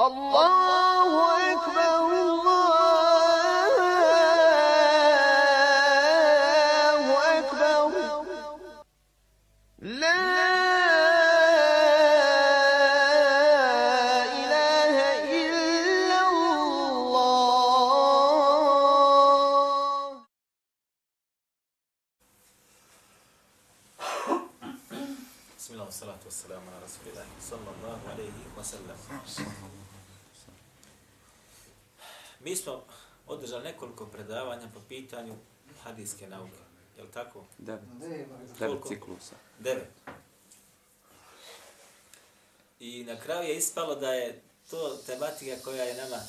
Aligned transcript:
الله 0.00 1.52
أكبر. 1.52 1.97
Nekoliko 33.98 34.16
predavanja 34.16 34.68
po 34.74 34.80
pitanju 34.88 35.34
hadijske 35.82 36.28
nauke. 36.28 36.58
Je 36.96 37.02
li 37.02 37.08
tako? 37.12 37.44
Devet. 37.58 37.82
Devet 38.58 38.78
ciklusa. 38.88 39.34
Devet. 39.58 39.88
I 42.80 43.04
na 43.04 43.20
kraju 43.20 43.48
je 43.48 43.56
ispalo 43.56 43.94
da 43.94 44.12
je 44.12 44.40
to 44.70 44.98
tematika 45.06 45.56
koja 45.64 45.84
je 45.84 45.94
nama 45.94 46.22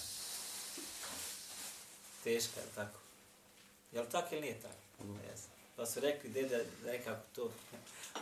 teška, 2.23 2.59
je 2.59 2.65
li 2.65 2.71
tako? 2.75 2.99
Je 3.91 4.01
li 4.01 4.09
tako 4.09 4.35
ili 4.35 4.41
nije 4.41 4.61
tako? 4.61 5.03
Yes. 5.03 5.41
Pa 5.75 5.85
su 5.85 5.99
rekli 5.99 6.29
dede 6.29 6.57
da 6.83 6.91
nekako 6.91 7.21
to 7.35 7.51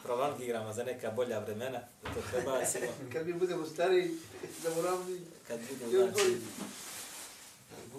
prolongiramo 0.04 0.74
za 0.74 0.84
neka 0.84 1.12
bolja 1.12 1.40
vremena, 1.40 1.80
da 2.04 2.14
to 2.14 2.22
prebacimo 2.32 2.92
Kad 3.14 3.28
mi 3.28 3.34
budemo 3.34 3.66
stari, 3.66 4.18
zaboravni, 4.64 5.22
kad 5.48 5.60
bude 5.60 5.96
još 5.96 6.10
znači, 6.14 6.38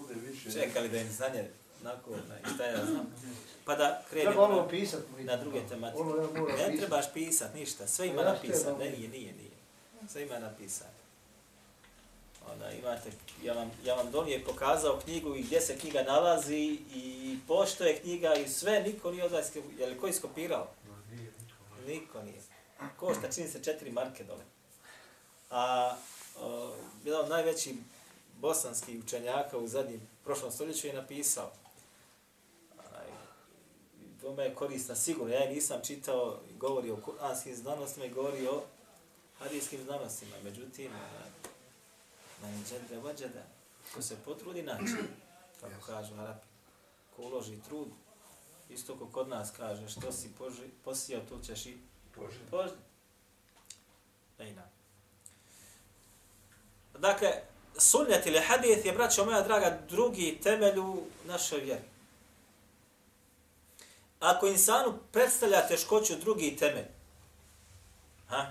Bude 0.09 0.27
više. 0.27 0.51
čekali 0.53 0.89
da 0.89 0.97
im 0.97 1.09
znanje 1.09 1.49
nakon, 1.83 2.13
i 2.13 2.53
šta 2.55 2.65
ja 2.65 2.85
znam. 2.85 3.13
Pa 3.65 3.75
da 3.75 4.03
krenemo 4.09 4.31
Treba 4.31 4.43
ono 4.45 4.67
pisat. 4.67 4.99
na 5.19 5.35
druge 5.37 5.61
tematike. 5.69 6.01
Ono 6.01 6.15
ja 6.49 6.57
Ne 6.57 6.71
pisat. 6.71 6.77
trebaš 6.79 7.13
pisat 7.13 7.53
ništa, 7.53 7.87
sve 7.87 8.07
ima 8.07 8.21
Ja 8.21 8.33
napisano. 8.33 8.63
trebam. 8.63 8.79
Ne, 8.79 8.89
nije, 8.89 9.09
nije, 9.09 9.33
nije. 9.33 9.49
Sve 10.07 10.21
ima 10.23 10.39
napisano. 10.39 10.91
Onda 12.51 12.71
imate, 12.71 13.11
ja 13.43 13.53
vam, 13.53 13.71
ja 13.85 13.93
vam 13.95 14.11
donije 14.11 14.43
pokazao 14.43 14.99
knjigu 14.99 15.35
i 15.35 15.43
gdje 15.43 15.61
se 15.61 15.77
knjiga 15.77 16.03
nalazi 16.03 16.57
i 16.93 17.37
pošto 17.47 17.83
je 17.83 17.99
knjiga 17.99 18.35
i 18.35 18.47
sve, 18.49 18.81
niko 18.81 19.11
nije 19.11 19.23
od 19.23 19.31
vas, 19.31 19.51
je 19.77 19.87
li 19.87 19.97
ko 19.97 20.07
iskopirao? 20.07 20.67
Niko 21.87 22.21
nije. 22.21 22.41
Košta, 22.97 23.31
čini 23.31 23.47
se, 23.47 23.63
četiri 23.63 23.91
marke 23.91 24.23
dole. 24.23 24.43
A 25.49 25.95
o, 26.37 26.73
jedan 27.05 27.21
od 27.21 27.29
najvećih 27.29 27.75
bosanskih 28.41 29.03
učenjaka 29.03 29.57
u 29.57 29.67
zadnjem 29.67 30.01
prošlom 30.23 30.51
stoljeću 30.51 30.87
je 30.87 30.93
napisao. 30.93 31.51
Onaj, 32.87 33.07
Voma 34.23 34.41
je 34.41 34.55
korisna 34.55 34.95
sigurno. 34.95 35.33
Ja 35.33 35.39
je 35.39 35.53
nisam 35.53 35.81
čitao, 35.83 36.39
govori 36.57 36.91
o 36.91 36.97
kuranskim 36.97 37.55
znanostima 37.55 38.05
i 38.05 38.13
govori 38.13 38.47
o 38.47 38.61
hadijskim 39.39 39.83
znanostima. 39.83 40.35
Međutim, 40.43 40.91
man 42.41 42.63
džede 42.69 43.01
vađeda, 43.01 43.43
ko 43.95 44.01
se 44.01 44.15
potrudi 44.25 44.61
naći, 44.61 44.95
kako 45.61 45.85
kažu 45.85 46.15
Arapi, 46.15 46.47
ko 47.15 47.21
uloži 47.21 47.61
trud, 47.67 47.87
isto 48.69 48.95
ko 48.95 49.07
kod 49.07 49.29
nas 49.29 49.51
kaže, 49.57 49.89
što 49.89 50.11
si 50.11 50.29
poži, 50.37 50.61
posijao, 50.83 51.21
to 51.29 51.39
ćeš 51.39 51.65
i 51.65 51.77
Bože. 52.15 52.39
požni. 52.51 52.77
Ejna. 54.39 54.63
Dakle, 56.99 57.41
sunnet 57.77 58.25
ili 58.25 58.39
hadith 58.39 58.85
je, 58.85 58.91
braćo 58.91 59.25
moja 59.25 59.41
draga, 59.41 59.79
drugi 59.89 60.39
temelj 60.43 60.79
u 60.79 61.03
našoj 61.25 61.59
vjeri. 61.59 61.83
Ako 64.19 64.47
insanu 64.47 64.93
predstavlja 65.11 65.67
teškoću 65.67 66.15
drugi 66.15 66.57
temelj, 66.59 66.85
ha? 68.27 68.45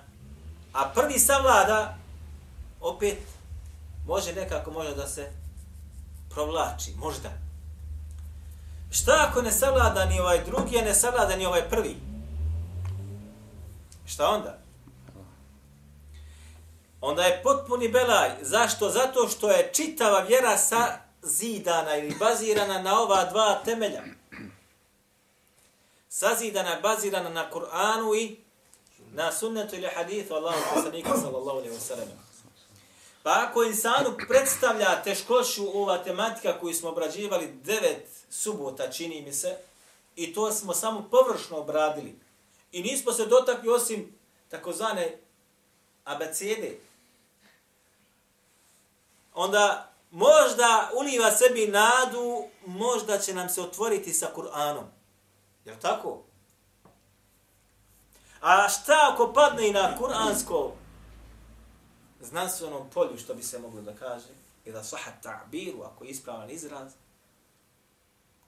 a 0.73 0.91
prvi 0.95 1.19
savlada, 1.19 1.97
opet 2.81 3.19
može 4.07 4.33
nekako 4.33 4.71
može 4.71 4.95
da 4.95 5.09
se 5.09 5.33
provlači, 6.31 6.91
možda. 6.97 7.31
Šta 8.91 9.27
ako 9.29 9.43
ne 9.43 9.53
savlada 9.53 10.05
ni 10.05 10.21
ovaj 10.21 10.45
drugi, 10.45 10.79
a 10.79 10.85
ne 10.85 10.95
savlada 10.95 11.37
ni 11.37 11.47
ovaj 11.47 11.69
prvi? 11.71 11.97
Šta 14.07 14.29
onda? 14.29 14.59
Onda 17.01 17.23
je 17.23 17.43
potpuni 17.43 17.89
belaj. 17.89 18.31
Zašto? 18.43 18.91
Zato 18.91 19.29
što 19.29 19.51
je 19.51 19.71
čitava 19.75 20.21
vjera 20.21 20.59
sa 20.59 20.99
zidana 21.23 21.97
ili 21.97 22.17
bazirana 22.19 22.83
na 22.83 23.01
ova 23.01 23.25
dva 23.25 23.61
temelja. 23.65 24.03
Sazidana, 26.09 26.81
bazirana 26.81 27.29
na 27.29 27.51
Kur'anu 27.51 28.15
i 28.17 28.37
na 29.13 29.33
sunnetu 29.33 29.77
ili 29.77 29.89
hadithu 29.95 30.35
Allahu 30.35 30.59
poslanika 30.75 31.11
sallallahu 31.11 31.59
alaihi 31.59 31.75
wa 31.75 31.81
sallam. 31.81 32.09
Pa 33.23 33.47
ako 33.49 33.65
insanu 33.65 34.17
predstavlja 34.29 35.03
teškoću 35.03 35.79
ova 35.79 36.05
tematika 36.05 36.59
koju 36.61 36.75
smo 36.75 36.89
obrađivali 36.89 37.47
devet 37.65 38.09
subota, 38.31 38.91
čini 38.91 39.23
mi 39.23 39.33
se, 39.33 39.57
i 40.17 40.35
to 40.35 40.53
smo 40.53 40.75
samo 40.75 41.09
površno 41.11 41.57
obradili, 41.57 42.19
i 42.73 42.83
nismo 42.83 43.13
se 43.13 43.27
dotakli 43.27 43.69
osim 43.69 44.19
takozvane 44.49 45.19
abecede, 46.05 46.79
onda 49.41 49.93
možda 50.11 50.91
uliva 51.01 51.31
sebi 51.31 51.67
nadu, 51.67 52.45
možda 52.67 53.19
će 53.19 53.35
nam 53.35 53.49
se 53.49 53.63
otvoriti 53.63 54.13
sa 54.13 54.27
Kur'anom. 54.37 54.85
Je 55.65 55.81
tako? 55.81 56.23
A 58.41 58.69
šta 58.69 59.11
ako 59.13 59.33
padne 59.33 59.69
i 59.69 59.73
na 59.73 59.97
kur'ansko 60.01 60.71
znanstvenom 62.21 62.91
polju, 62.91 63.19
što 63.19 63.35
bi 63.35 63.43
se 63.43 63.59
moglo 63.59 63.81
da 63.81 63.95
kaže, 63.95 64.29
i 64.65 64.73
da 64.73 64.85
sahat 64.85 65.15
ta'biru, 65.25 65.87
ako 65.87 66.05
je 66.05 66.11
ispravan 66.11 66.51
izraz, 66.51 66.93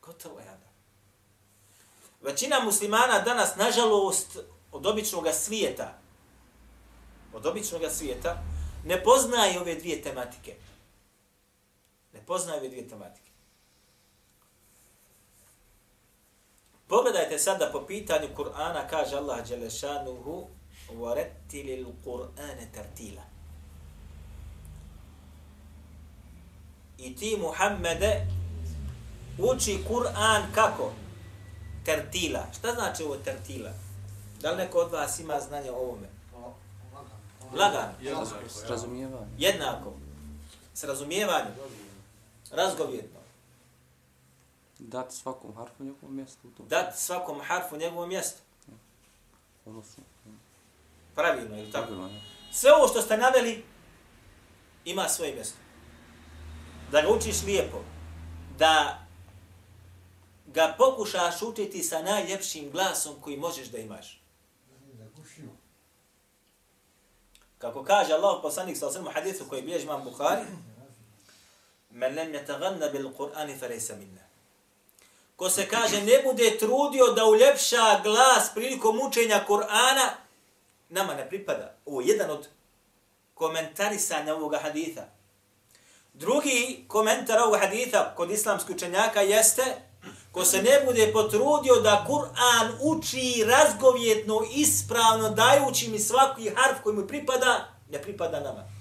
gotovo 0.03 0.39
je 0.39 0.45
da. 0.45 0.71
Većina 2.21 2.61
muslimana 2.61 3.21
danas, 3.21 3.57
nažalost, 3.57 4.39
od 4.73 4.87
običnog 4.87 5.27
svijeta, 5.33 5.99
od 7.33 7.47
običnog 7.47 7.83
svijeta, 7.91 8.43
ne 8.85 9.05
poznaje 9.05 9.61
ove 9.61 9.75
dvije 9.75 10.03
tematike 10.03 10.57
Ne 12.30 12.30
poznaje 12.30 12.60
ove 12.60 12.70
dvije 12.70 12.90
tematike. 12.90 13.32
Pogledajte 16.88 17.40
sada 17.40 17.70
po 17.72 17.86
pitanju 17.88 18.28
Kur'ana, 18.38 18.88
kaže 18.90 19.16
Allah 19.16 19.48
Đelešanuhu, 19.48 20.48
وَرَتِّلِ 20.90 21.86
الْقُرْآنَ 21.86 22.60
تَرْتِيلًا 22.74 23.24
I 26.98 27.16
ti, 27.16 27.38
Muhammede, 27.38 28.28
uči 29.38 29.84
Kur'an 29.88 30.44
kako? 30.56 30.94
Tertila. 31.86 32.46
Šta 32.58 32.74
znači 32.74 33.04
ovo 33.04 33.18
tertila? 33.18 33.70
Da 34.42 34.52
li 34.52 34.58
neko 34.58 34.78
od 34.80 34.92
vas 34.92 35.20
ima 35.20 35.40
znanje 35.40 35.72
o 35.72 35.76
ovome? 35.76 36.08
Lagan. 37.54 37.90
S 38.50 38.70
razumijevanjem. 38.70 39.30
Jednako. 39.38 39.94
S 40.74 40.84
razumijevanjem. 40.84 41.54
Razgovjetno. 42.51 43.21
Dat 44.79 45.13
svakom 45.13 45.55
harfu 45.57 45.85
njegovom 45.85 46.17
mjestu 46.17 46.49
u 46.49 46.51
tom. 46.51 46.69
Dat 46.69 46.99
svakom 46.99 47.41
harfu 47.41 47.77
njegovo 47.77 48.07
mjesto. 48.07 48.43
Ono 49.67 49.83
su. 49.83 50.01
Pravilno, 51.15 51.59
ili 51.59 51.73
tako? 51.73 51.87
Pravilno. 51.87 52.21
Sve 52.53 52.73
ovo 52.73 52.89
što 52.89 53.03
ste 53.03 53.17
naveli 53.17 53.65
ima 54.85 55.09
svoje 55.09 55.35
mjesto. 55.35 55.59
Da 56.93 57.03
ga 57.03 57.09
učiš 57.09 57.43
lijepo. 57.43 57.79
Da 58.59 59.07
ga 60.47 60.75
pokušaš 60.79 61.43
učiti 61.43 61.83
sa 61.83 62.03
najljepšim 62.03 62.71
glasom 62.71 63.15
koji 63.21 63.37
možeš 63.37 63.69
da 63.69 63.79
imaš. 63.79 64.21
Kako 67.59 67.85
kaže 67.85 68.13
Allah 68.13 68.39
poslanik 68.43 68.77
sa 68.77 68.87
osrmu 68.87 69.11
hadithu 69.15 69.45
koji 69.49 69.63
bilježi 69.63 69.85
imam 69.85 70.05
Bukhari, 70.05 70.43
men 71.91 72.15
lem 72.15 72.33
yataganna 72.33 72.89
bil 72.93 73.11
Qur'ani 73.19 73.59
farejsa 73.59 73.97
minna. 73.97 74.21
Ko 75.37 75.51
se 75.51 75.69
kaže 75.69 76.03
ne 76.03 76.23
bude 76.23 76.59
trudio 76.59 77.07
da 77.07 77.25
uljepša 77.25 78.01
glas 78.03 78.51
prilikom 78.55 79.01
učenja 79.01 79.45
Kur'ana, 79.49 80.09
nama 80.89 81.15
ne 81.15 81.29
pripada. 81.29 81.75
Ovo 81.87 82.01
je 82.01 82.07
jedan 82.07 82.31
od 82.31 82.49
komentarisanja 83.35 84.35
ovoga 84.35 84.59
haditha. 84.59 85.05
Drugi 86.13 86.85
komentar 86.89 87.39
ovog 87.39 87.61
haditha 87.61 88.15
kod 88.17 88.31
islamskih 88.31 88.77
učenjaka 88.77 89.21
jeste 89.21 89.91
ko 90.33 90.45
se 90.45 90.63
ne 90.63 90.81
bude 90.85 91.13
potrudio 91.13 91.75
da 91.75 92.05
Kur'an 92.09 92.73
uči 92.81 93.45
razgovjetno, 93.47 94.41
ispravno, 94.55 95.31
dajući 95.31 95.89
mi 95.89 95.99
svaki 95.99 96.51
harf 96.57 96.83
koji 96.83 96.97
mu 96.97 97.07
pripada, 97.07 97.69
ne 97.91 98.03
pripada 98.03 98.41
nama. 98.41 98.80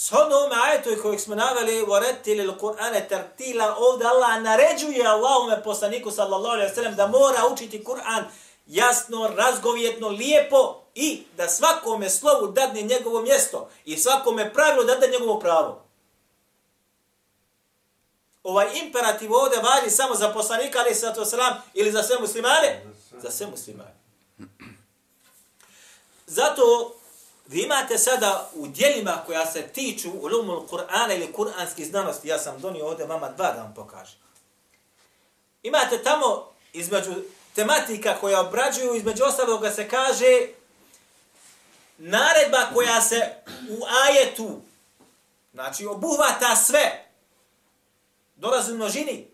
Shodno 0.00 0.36
ovome 0.36 0.54
ajetu 0.64 1.02
kojeg 1.02 1.20
smo 1.20 1.34
naveli, 1.34 1.82
وَرَتِّلِ 1.82 2.40
الْقُرْآنَ 2.40 3.08
تَرْتِيلَ 3.08 3.74
Ovdje 3.76 4.06
Allah 4.06 4.42
naređuje 4.42 5.06
Allahume 5.06 5.62
poslaniku 5.62 6.10
sallallahu 6.10 6.54
alaihi 6.54 6.74
sallam 6.74 6.94
da 6.94 7.06
mora 7.06 7.46
učiti 7.52 7.84
Kur'an 7.84 8.24
jasno, 8.66 9.30
razgovjetno, 9.36 10.08
lijepo 10.08 10.82
i 10.94 11.22
da 11.36 11.48
svakome 11.48 12.10
slovu 12.10 12.46
dadne 12.46 12.82
njegovo 12.82 13.22
mjesto 13.22 13.70
i 13.84 13.96
svakome 13.96 14.52
pravilu 14.52 14.84
dadne 14.84 15.08
njegovo 15.08 15.38
pravo. 15.38 15.82
Ovaj 18.42 18.66
imperativ 18.74 19.34
ovdje 19.34 19.58
važi 19.62 19.90
samo 19.90 20.14
za 20.14 20.32
poslanika 20.32 20.78
alaihi 20.78 20.98
sallatu 20.98 21.20
wasalam 21.20 21.54
ili 21.74 21.92
za 21.92 22.02
sve 22.02 22.18
muslimane? 22.20 22.84
Za 23.22 23.30
sve 23.30 23.46
muslimane. 23.46 23.96
Zato 26.26 26.94
vi 27.51 27.61
imate 27.61 27.97
sada 27.97 28.49
u 28.55 28.67
dijelima 28.67 29.23
koja 29.25 29.45
se 29.45 29.67
tiču 29.67 30.09
ulumul 30.21 30.67
Kur'ana 30.67 31.15
ili 31.15 31.33
kur'anskih 31.33 31.85
znanosti, 31.85 32.27
ja 32.27 32.39
sam 32.39 32.61
donio 32.61 32.87
ovdje 32.87 33.05
vama 33.05 33.29
dva 33.29 33.51
da 33.51 33.61
vam 33.61 33.73
pokažem. 33.73 34.19
Imate 35.63 36.03
tamo 36.03 36.51
između 36.73 37.11
tematika 37.55 38.15
koja 38.21 38.41
obrađuju, 38.41 38.95
između 38.95 39.23
ostaloga 39.23 39.71
se 39.71 39.89
kaže 39.89 40.47
naredba 41.97 42.69
koja 42.73 43.01
se 43.01 43.35
u 43.69 43.77
ajetu, 44.07 44.61
znači 45.53 45.85
obuhvata 45.85 46.55
sve, 46.55 47.05
dolazi 48.35 48.71
u 48.71 48.75
množini. 48.75 49.27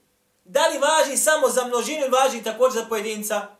Da 0.46 0.68
li 0.68 0.80
važi 0.80 1.18
samo 1.18 1.50
za 1.50 1.66
množinu 1.66 2.00
ili 2.00 2.10
važi 2.10 2.44
također 2.44 2.82
za 2.82 2.90
pojedinca? 2.90 3.57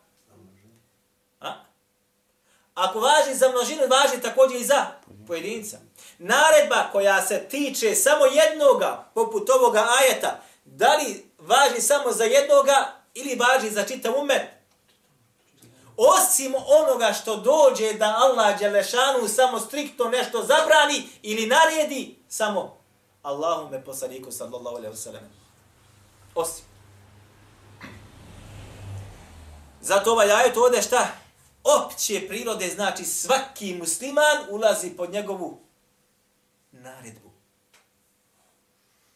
Ako 2.78 3.00
važi 3.00 3.34
za 3.34 3.48
množinu, 3.48 3.82
važi 3.90 4.22
također 4.22 4.60
i 4.60 4.64
za 4.64 4.86
pojedinca. 5.26 5.78
Naredba 6.18 6.88
koja 6.92 7.26
se 7.26 7.48
tiče 7.48 7.94
samo 7.94 8.24
jednoga, 8.24 9.10
poput 9.14 9.50
ovoga 9.50 9.86
ajeta, 10.00 10.40
da 10.64 10.96
li 10.96 11.30
važi 11.38 11.80
samo 11.80 12.12
za 12.12 12.24
jednoga 12.24 12.92
ili 13.14 13.38
važi 13.38 13.70
za 13.70 13.84
čitav 13.84 14.12
umet? 14.18 14.42
Osim 15.96 16.54
onoga 16.54 17.12
što 17.12 17.36
dođe 17.36 17.92
da 17.92 18.16
Allah 18.18 18.58
Đelešanu 18.58 19.28
samo 19.28 19.60
striktno 19.60 20.04
nešto 20.04 20.42
zabrani 20.42 21.08
ili 21.22 21.46
naredi, 21.46 22.18
samo 22.28 22.78
Allahu 23.22 23.70
me 23.70 23.84
poslaniku 23.84 24.32
sallallahu 24.32 24.76
alaihi 24.76 24.94
wa 24.94 25.02
sallam. 25.02 25.22
Osim. 26.34 26.64
Zato 29.80 30.12
ovaj 30.12 30.32
ajet 30.32 30.56
ovdje 30.56 30.82
šta? 30.82 31.08
Opće 31.64 32.28
prirode, 32.28 32.68
znači 32.68 33.04
svaki 33.04 33.74
musliman 33.74 34.46
ulazi 34.50 34.90
pod 34.96 35.12
njegovu 35.12 35.60
naredbu. 36.72 37.30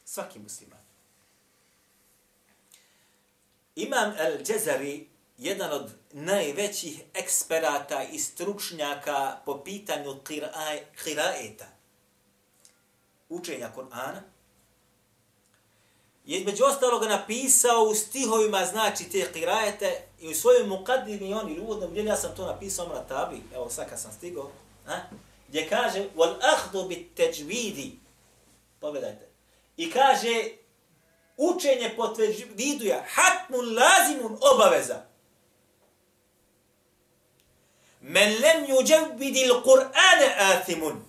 Svaki 0.04 0.38
musliman. 0.38 0.82
Imam 3.74 4.14
El-Džezari, 4.18 5.06
jedan 5.38 5.72
od 5.72 5.90
najvećih 6.12 7.02
eksperata 7.14 8.02
i 8.02 8.18
stručnjaka 8.18 9.38
po 9.44 9.64
pitanju 9.64 10.20
kiraeta, 11.04 11.66
učenja 13.28 13.72
Kur'ana, 13.76 14.20
je 16.24 16.38
između 16.38 16.64
ostaloga 16.64 17.08
napisao 17.08 17.84
u 17.84 17.94
stihovima, 17.94 18.66
znači 18.66 19.04
te 19.04 19.32
kirajete, 19.32 20.02
i 20.20 20.28
u 20.28 20.34
svojoj 20.34 20.66
mukaddimi 20.66 21.34
on 21.34 21.50
ili 21.50 21.60
uvodnom 21.60 21.92
dijelu, 21.92 22.08
ja 22.08 22.16
sam 22.16 22.36
to 22.36 22.46
napisao 22.46 22.88
na 22.88 23.02
tabi, 23.02 23.42
evo 23.54 23.70
sad 23.70 23.88
kad 23.88 24.00
sam 24.00 24.12
stigao, 24.12 24.50
a, 24.86 24.96
gdje 25.48 25.69
kaže, 25.69 26.04
wal 26.16 26.34
ahdu 26.54 26.88
bit 26.88 27.14
teđvidi, 27.14 27.98
pogledajte, 28.80 29.28
i 29.76 29.90
kaže, 29.90 30.48
učenje 31.36 31.94
po 31.96 32.08
teđvidu 32.08 32.84
je 32.84 33.04
hatmun 33.08 33.76
lazimun 33.78 34.38
obaveza. 34.54 35.02
Men 38.00 38.32
lem 38.42 38.66
yuđevbidi 38.66 39.48
l'Qur'ane 39.48 40.28
athimun. 40.38 41.04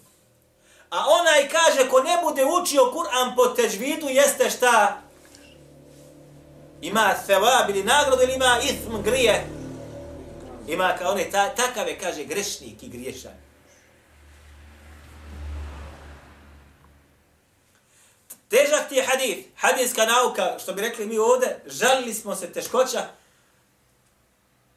A 0.89 1.06
onaj 1.09 1.50
kaže, 1.50 1.89
ko 1.89 2.04
ne 2.04 2.18
bude 2.24 2.45
učio 2.45 2.92
Kur'an 2.94 3.36
po 3.36 3.45
teđvidu, 3.45 4.09
jeste 4.09 4.50
šta? 4.50 5.03
Ima 6.83 7.15
sevab 7.25 7.69
ili 7.69 7.83
nagradu 7.83 8.24
ili 8.24 8.33
ima 8.33 8.59
ism 8.63 9.01
grije? 9.03 9.47
Ima 10.68 10.95
kao 11.00 11.12
one 11.12 11.30
ta, 11.31 11.56
takave, 11.56 12.00
kaže, 12.00 12.24
grešnik 12.24 12.83
i 12.83 12.89
griješan. 12.89 13.31
Težak 18.50 18.89
ti 18.89 18.95
je 18.95 19.06
hadith, 19.06 19.47
hadijska 19.56 20.06
nauka, 20.06 20.59
što 20.59 20.74
bi 20.74 20.81
rekli 20.81 21.06
mi 21.06 21.18
ovde, 21.18 21.59
žalili 21.65 22.13
smo 22.13 22.35
se 22.35 22.51
teškoća, 22.51 23.07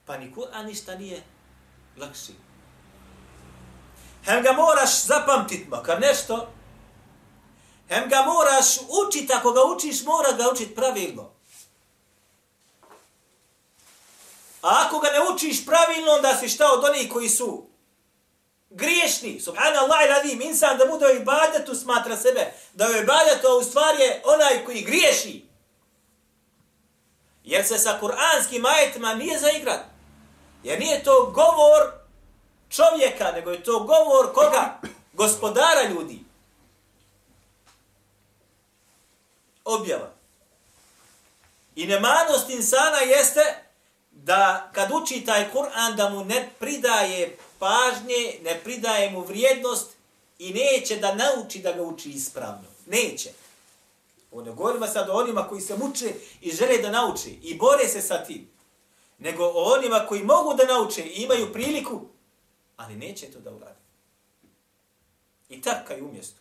pa 0.04 0.16
ni 0.16 0.34
Kur'an 0.34 0.66
ništa 0.66 0.94
nije 0.94 1.22
lakši. 1.96 2.32
Hem 4.24 4.42
ga 4.42 4.52
moraš 4.52 5.04
zapamtit, 5.04 5.68
makar 5.68 6.00
nešto. 6.00 6.48
Hem 7.88 8.08
ga 8.08 8.22
moraš 8.26 8.76
učit, 9.06 9.30
ako 9.30 9.52
ga 9.52 9.60
učiš, 9.76 10.04
mora 10.04 10.32
ga 10.32 10.44
učit 10.52 10.74
pravilno. 10.74 11.35
A 14.62 14.84
ako 14.86 14.98
ga 14.98 15.08
ne 15.08 15.20
učiš 15.34 15.66
pravilno, 15.66 16.12
onda 16.12 16.36
si 16.36 16.48
šta 16.48 16.72
od 16.72 16.84
onih 16.84 17.12
koji 17.12 17.28
su 17.28 17.66
griješni. 18.70 19.40
Subhanallah 19.40 20.04
i 20.04 20.08
radim, 20.08 20.40
insan 20.40 20.78
da 20.78 20.86
bude 20.86 21.06
u 21.06 21.16
ibadetu 21.16 21.74
smatra 21.74 22.16
sebe. 22.16 22.52
Da 22.74 22.86
u 22.86 23.02
ibadetu, 23.02 23.46
a 23.46 23.56
u 23.56 23.62
stvari 23.62 24.02
je 24.02 24.22
onaj 24.24 24.64
koji 24.64 24.82
griješi. 24.82 25.46
Jer 27.44 27.66
se 27.66 27.78
sa 27.78 27.98
kuranskim 28.00 28.66
ajetima 28.66 29.14
nije 29.14 29.38
zaigrat. 29.38 29.80
Jer 30.62 30.80
nije 30.80 31.04
to 31.04 31.32
govor 31.34 31.92
čovjeka, 32.68 33.32
nego 33.32 33.50
je 33.50 33.62
to 33.62 33.78
govor 33.80 34.32
koga? 34.34 34.80
Gospodara 35.12 35.82
ljudi. 35.82 36.18
Objava. 39.64 40.10
I 41.76 41.86
nemanost 41.86 42.50
insana 42.50 42.98
jeste 42.98 43.65
da 44.26 44.70
kad 44.72 44.90
uči 44.90 45.24
taj 45.24 45.50
Kur'an 45.52 45.96
da 45.96 46.10
mu 46.10 46.24
ne 46.24 46.50
pridaje 46.58 47.36
pažnje, 47.58 48.38
ne 48.42 48.60
pridaje 48.64 49.10
mu 49.10 49.20
vrijednost 49.20 49.90
i 50.38 50.52
neće 50.52 50.96
da 50.96 51.14
nauči 51.14 51.58
da 51.58 51.72
ga 51.72 51.82
uči 51.82 52.10
ispravno. 52.10 52.68
Neće. 52.86 53.30
O 54.32 54.42
ne 54.42 54.52
govorimo 54.52 54.86
sad 54.86 55.08
o 55.08 55.12
onima 55.12 55.48
koji 55.48 55.60
se 55.60 55.76
muče 55.76 56.14
i 56.40 56.50
žele 56.50 56.78
da 56.78 56.90
nauči 56.90 57.38
i 57.42 57.54
bore 57.54 57.88
se 57.88 58.02
sa 58.02 58.24
tim. 58.24 58.50
Nego 59.18 59.44
o 59.44 59.74
onima 59.74 60.06
koji 60.08 60.22
mogu 60.22 60.54
da 60.54 60.64
nauče 60.64 61.02
i 61.02 61.22
imaju 61.22 61.52
priliku, 61.52 62.00
ali 62.76 62.96
neće 62.96 63.26
to 63.26 63.38
da 63.40 63.50
uradi. 63.50 63.80
I 65.48 65.62
tako 65.62 65.92
je 65.92 66.02
umjesto. 66.02 66.40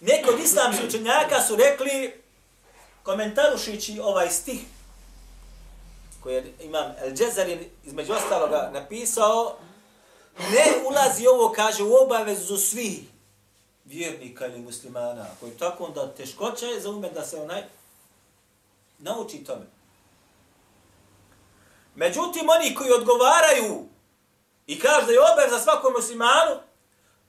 Neko 0.00 0.30
od 0.30 0.40
islamskih 0.40 0.88
učenjaka 0.88 1.40
su 1.40 1.56
rekli, 1.56 2.21
komentarušići 3.02 4.00
ovaj 4.00 4.30
stih, 4.30 4.60
koji 6.22 6.34
je 6.34 6.54
imam 6.60 6.94
El 7.00 7.14
Džezarin 7.14 7.64
između 7.84 8.12
ostaloga 8.12 8.70
napisao, 8.72 9.56
ne 10.38 10.86
ulazi 10.86 11.26
ovo, 11.26 11.52
kaže, 11.52 11.82
u 11.82 11.94
obavezu 11.94 12.56
svih 12.56 13.00
vjernika 13.84 14.46
ili 14.46 14.58
muslimana, 14.58 15.26
koji 15.40 15.52
tako 15.52 15.84
onda 15.84 16.14
teškoća 16.14 16.66
je 16.66 16.80
za 16.80 16.90
ume 16.90 17.10
da 17.10 17.24
se 17.24 17.40
onaj 17.40 17.62
nauči 18.98 19.44
tome. 19.44 19.66
Međutim, 21.94 22.48
oni 22.48 22.74
koji 22.74 22.90
odgovaraju 22.90 23.86
i 24.66 24.78
kažu 24.78 25.06
da 25.06 25.12
je 25.12 25.20
obaveza 25.20 25.58
svakom 25.58 25.92
muslimanu, 25.92 26.60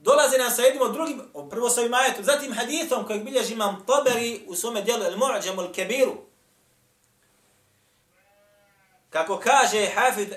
dolaze 0.03 0.38
nam 0.38 0.51
sa 0.51 0.62
jednim 0.62 0.81
od 0.81 0.93
drugim, 0.93 1.22
prvo 1.50 1.69
sa 1.69 1.81
ovim 1.81 1.93
ajetom, 1.93 2.24
zatim 2.24 2.53
hadithom 2.53 3.05
kojeg 3.07 3.24
bilježi 3.24 3.53
imam 3.53 3.86
Taberi 3.88 4.41
u 4.48 4.55
svome 4.55 4.81
dijelu 4.81 5.03
El 5.03 5.17
Mu'ađamu 5.17 5.62
El 5.62 5.74
Kebiru. 5.74 6.13
Kako 9.10 9.39
kaže 9.39 9.89
Hafid 9.95 10.33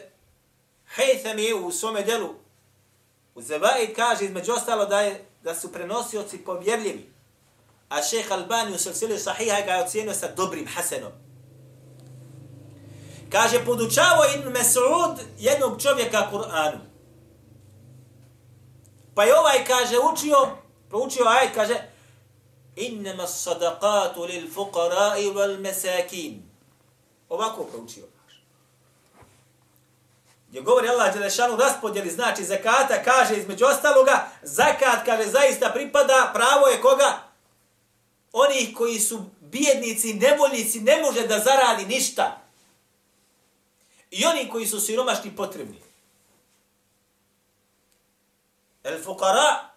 Haythami 0.96 1.54
u 1.54 1.73
svome 1.73 2.02
dijelu, 2.02 2.28
u 3.35 3.42
Zevaid 3.42 3.96
kaže 3.96 4.25
između 4.25 4.52
ostalo 4.52 4.87
da, 4.87 5.00
je, 5.00 5.25
da 5.42 5.54
su 5.54 5.73
prenosioci 5.73 6.38
povjerljivi. 6.38 7.12
A 7.88 8.02
šeheh 8.02 8.32
Albani 8.32 8.75
u 8.75 8.78
silsili 8.78 9.18
sahiha 9.18 9.61
ga 9.61 9.73
je 9.73 9.85
ocijenio 9.85 10.14
sa 10.14 10.28
dobrim 10.37 10.66
Hasanom. 10.75 11.12
Kaže, 13.32 13.64
podučavo 13.64 14.25
Ibn 14.35 14.49
Mesud 14.49 15.26
jednog 15.38 15.82
čovjeka 15.82 16.30
Kur'anu. 16.32 16.78
Pa 19.16 19.25
je 19.25 19.38
ovaj, 19.38 19.64
kaže, 19.64 19.96
učio, 20.12 20.37
proučio 20.88 21.25
ajet, 21.25 21.54
kaže, 21.54 21.75
innama 22.76 23.26
sadaqatu 23.26 24.26
lil 24.28 24.50
fuqara'i 24.54 25.32
wal 25.32 25.61
masakin. 25.61 26.42
Ovako 27.28 27.64
proučio. 27.64 28.04
gdje 30.49 30.61
govori 30.61 30.88
Allah 30.88 31.14
Đelešanu 31.14 31.56
raspodjeli, 31.56 32.11
znači 32.11 32.44
zakata, 32.44 33.02
kaže 33.04 33.37
između 33.37 33.64
ostaloga, 33.64 34.28
zakat, 34.42 35.04
kaže, 35.04 35.30
zaista 35.30 35.70
pripada, 35.70 36.30
pravo 36.35 36.66
je 36.66 36.80
koga? 36.80 37.18
Onih 38.32 38.76
koji 38.76 39.00
su 39.00 39.25
bijednici, 39.40 40.14
nevoljnici, 40.14 40.80
ne 40.80 41.02
može 41.02 41.26
da 41.26 41.38
zaradi 41.38 41.87
ništa. 41.87 42.40
I 44.11 44.25
oni 44.25 44.49
koji 44.49 44.66
su 44.66 44.80
siromašni 44.80 45.37
potrebni. 45.37 45.86
El 48.87 49.02
fukara, 49.02 49.69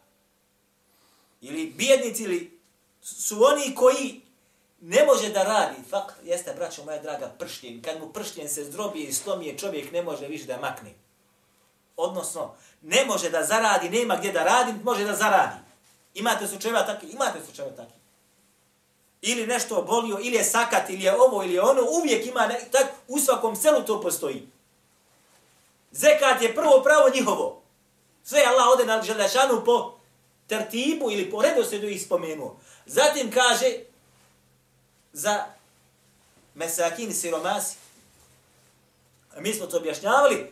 ili 1.42 1.66
bijednici, 1.66 2.24
ili 2.24 2.60
su 3.01 3.44
oni 3.44 3.75
koji 3.75 4.22
ne 4.82 5.06
može 5.06 5.30
da 5.30 5.44
radi. 5.44 5.75
Fakt, 5.89 6.16
jeste, 6.24 6.54
braćo 6.54 6.84
moja 6.86 7.01
draga, 7.01 7.34
pršljen. 7.39 7.82
Kad 7.82 8.00
mu 8.00 8.13
pršljen 8.13 8.50
se 8.50 8.63
zdrobi 8.63 9.00
i 9.00 9.13
slomije, 9.13 9.58
čovjek 9.58 9.92
ne 9.92 10.04
može 10.04 10.28
više 10.28 10.46
da 10.46 10.58
makne. 10.58 10.94
Odnosno, 11.98 12.56
ne 12.82 13.06
može 13.06 13.30
da 13.30 13.44
zaradi, 13.44 13.89
nema 13.89 14.16
gdje 14.16 14.32
da 14.32 14.44
radi, 14.44 14.74
može 14.84 15.04
da 15.04 15.16
zaradi. 15.16 15.60
Imate 16.13 16.48
slučajeva 16.48 16.86
takvi? 16.86 17.10
Imate 17.10 17.39
slučajeva 17.46 17.75
takvi. 17.75 18.00
Ili 19.22 19.48
nešto 19.48 19.78
obolio, 19.78 20.20
ili 20.22 20.36
je 20.36 20.44
sakat, 20.44 20.89
ili 20.89 21.04
je 21.04 21.22
ovo, 21.22 21.44
ili 21.44 21.54
je 21.54 21.62
ono, 21.62 21.82
uvijek 21.82 22.25
ima, 22.25 22.48
ne, 22.48 22.60
tak, 22.72 22.88
u 23.08 23.20
svakom 23.20 23.56
selu 23.56 23.82
to 23.82 24.01
postoji. 24.01 24.48
Zekat 25.92 26.42
je 26.42 26.56
prvo 26.56 26.82
pravo 26.84 27.10
njihovo. 27.16 27.59
Sve 28.24 28.44
Allah 28.48 28.68
ode 28.74 28.86
na 28.86 29.02
želešanu 29.02 29.66
po 29.66 30.00
tertibu 30.48 31.12
ili 31.12 31.32
po 31.32 31.42
redosledu 31.42 31.88
ih 31.88 32.02
spomenuo. 32.02 32.60
Zatim 32.86 33.32
kaže 33.32 33.74
za 35.14 35.46
mesakin 36.56 37.14
siromasi. 37.14 37.78
Mi 39.38 39.54
smo 39.54 39.66
to 39.66 39.78
objašnjavali. 39.78 40.52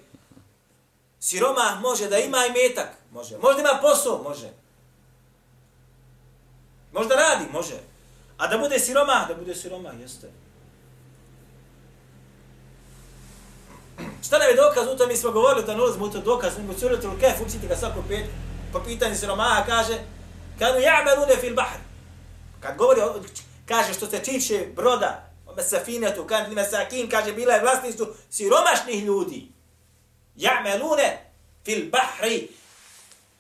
Siroma 1.19 1.79
može 1.81 2.07
da 2.07 2.17
ima 2.17 2.37
i 2.45 2.51
metak. 2.51 2.89
Može. 3.11 3.37
Možda 3.37 3.61
ima 3.61 3.79
posao. 3.81 4.23
Može. 4.23 4.49
Možda 6.93 7.15
radi. 7.15 7.45
Može. 7.51 7.79
A 8.37 8.47
da 8.47 8.57
bude 8.57 8.79
siroma, 8.79 9.25
da 9.27 9.35
bude 9.35 9.55
siroma, 9.55 9.91
jeste. 10.01 10.31
Šta 14.23 14.37
nam 14.37 14.49
je 14.49 14.55
dokaz? 14.55 14.87
U 14.87 14.97
to 14.97 15.07
mi 15.07 15.17
smo 15.17 15.31
govorili 15.31 15.65
da 15.65 15.75
ne 15.75 15.81
ulazimo 15.81 16.05
u 16.05 16.09
to 16.09 16.19
dokaz. 16.19 16.57
Nego 16.57 16.79
suratul 16.79 17.19
kef, 17.19 17.41
učite 17.47 17.67
ga 17.67 17.75
svako 17.75 18.03
pet. 18.09 18.25
Po 18.73 18.79
pitanju 18.79 19.15
siromaha 19.15 19.65
kaže 19.65 19.97
Kanu 20.59 20.79
ja'melune 20.79 21.39
fil 21.39 21.55
bahr. 21.55 21.77
Kad 22.59 22.77
govori, 22.77 23.01
kaže 23.65 23.93
što 23.93 24.07
se 24.07 24.19
tiče 24.19 24.67
broda, 24.75 25.29
mesafinetu, 25.55 26.27
kan 26.27 26.53
mesakin, 26.53 27.09
kaže 27.09 27.33
bila 27.33 27.53
je 27.53 27.61
vlasništvo 27.61 28.07
siromašnih 28.29 29.03
ljudi. 29.03 29.47
Ja'melune 30.35 31.17
fil 31.65 31.89
bahri. 31.91 32.49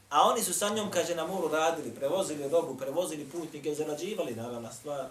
A 0.09 0.29
oni 0.29 0.43
su 0.43 0.53
sa 0.53 0.69
njom, 0.69 0.91
kaže, 0.91 1.15
na 1.15 1.27
moru 1.27 1.47
radili, 1.47 1.91
prevozili 1.91 2.49
robu, 2.49 2.77
prevozili 2.77 3.25
putnike, 3.25 3.75
zarađivali, 3.75 4.35
naravno, 4.35 4.69
stvar. 4.73 5.05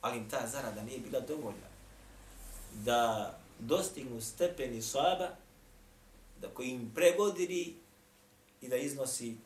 Ali 0.00 0.18
im 0.18 0.30
ta 0.30 0.46
zarada 0.46 0.82
nije 0.82 0.98
bila 0.98 1.20
dovoljna 1.20 1.70
da 2.72 3.30
dostignu 3.60 4.20
stepeni 4.20 4.82
soaba 4.82 5.28
da 6.40 6.48
koji 6.48 6.68
im 6.68 6.92
pregodili 6.94 7.76
i 8.60 8.68
da 8.68 8.76
iznosi, 8.76 9.36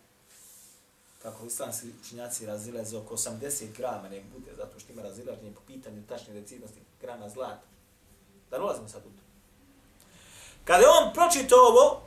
kako 1.23 1.47
islamski 1.47 1.87
učinjaci 2.02 2.47
razilaze, 2.47 2.97
oko 2.97 3.16
80 3.16 3.76
grama, 3.76 4.09
nek 4.09 4.25
bude, 4.35 4.50
zato 4.56 4.80
što 4.80 4.92
ima 4.92 5.02
razilaženje 5.02 5.52
po 5.54 5.61
pitanju 5.66 6.02
tačne 6.09 6.35
decidnosti 6.35 6.80
grama 7.00 7.28
zlata. 7.28 7.66
Da 8.50 8.59
ne 8.59 8.88
sad 8.88 9.02
u 9.06 9.09
to. 9.09 9.23
Kada 10.64 10.83
je 10.83 10.88
on 10.88 11.14
pročito 11.14 11.56
ovo, 11.56 12.02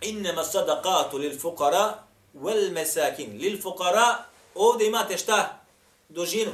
innama 0.00 0.44
sadaqatu 0.44 1.18
lil 1.18 1.38
fuqara 1.38 2.04
wal 2.34 2.72
masakin 2.72 3.38
lil 3.38 3.60
fuqara 3.62 4.24
ovdje 4.54 4.88
imate 4.88 5.18
šta 5.18 5.60
dužinu 6.08 6.52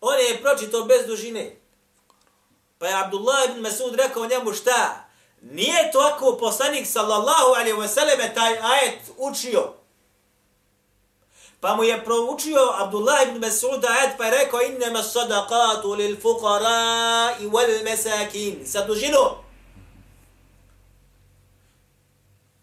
on 0.00 0.14
je 0.18 0.42
pročito 0.42 0.84
bez 0.84 1.06
dužine 1.06 1.56
pa 2.78 2.86
je 2.86 2.94
Abdullah 3.04 3.50
ibn 3.50 3.60
Masud 3.60 3.94
rekao 3.94 4.26
njemu 4.26 4.52
šta? 4.52 5.06
Nije 5.42 5.90
to 5.92 5.98
ako 5.98 6.36
poslanik 6.36 6.86
sallallahu 6.86 7.54
alejhi 7.56 8.18
ve 8.18 8.34
taj 8.34 8.58
ajet 8.58 9.00
učio. 9.16 9.72
Pa 11.60 11.74
mu 11.74 11.84
je 11.84 12.04
proučio 12.04 12.72
Abdullah 12.78 13.28
ibn 13.28 13.44
Mas'ud 13.44 13.84
ajet 13.84 14.10
pa 14.18 14.24
je 14.24 14.30
rekao 14.30 14.62
innama 14.62 15.02
sadaqatu 15.02 15.96
lil 15.96 16.16
fuqara 16.22 17.34
wal 17.40 17.90
masakin. 17.90 18.66
Sa 18.66 18.84
dužinom. 18.84 19.46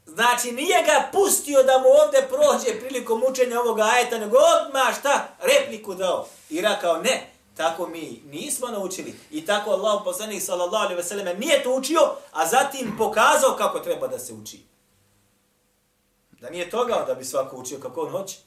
Znači, 0.06 0.52
nije 0.52 0.84
ga 0.84 1.10
pustio 1.12 1.64
da 1.64 1.78
mu 1.78 1.90
ovdje 1.90 2.28
prođe 2.28 2.80
prilikom 2.80 3.24
učenja 3.30 3.60
ovog 3.60 3.80
ajeta, 3.80 4.18
nego 4.18 4.38
odmah 4.38 5.00
šta? 5.00 5.28
Repliku 5.42 5.94
dao. 5.94 6.28
I 6.50 6.62
rekao, 6.62 6.98
ne, 6.98 7.33
tako 7.58 7.88
mi 7.88 8.22
nismo 8.26 8.68
naučili. 8.68 9.16
I 9.32 9.46
tako 9.46 9.72
Allah 9.72 10.02
poslanik 10.04 10.42
sallallahu 10.42 10.84
alaihi 10.84 10.98
ve 10.98 11.04
selleme 11.04 11.34
nije 11.34 11.64
to 11.64 11.76
učio, 11.76 12.00
a 12.32 12.48
zatim 12.48 12.96
pokazao 12.98 13.56
kako 13.58 13.80
treba 13.80 14.08
da 14.08 14.20
se 14.20 14.34
uči. 14.34 14.60
Da 16.42 16.50
nije 16.50 16.70
toga 16.70 17.04
da 17.08 17.16
bi 17.16 17.26
svako 17.26 17.58
učio 17.58 17.80
kako 17.80 18.02
on 18.02 18.12
hoće. 18.12 18.38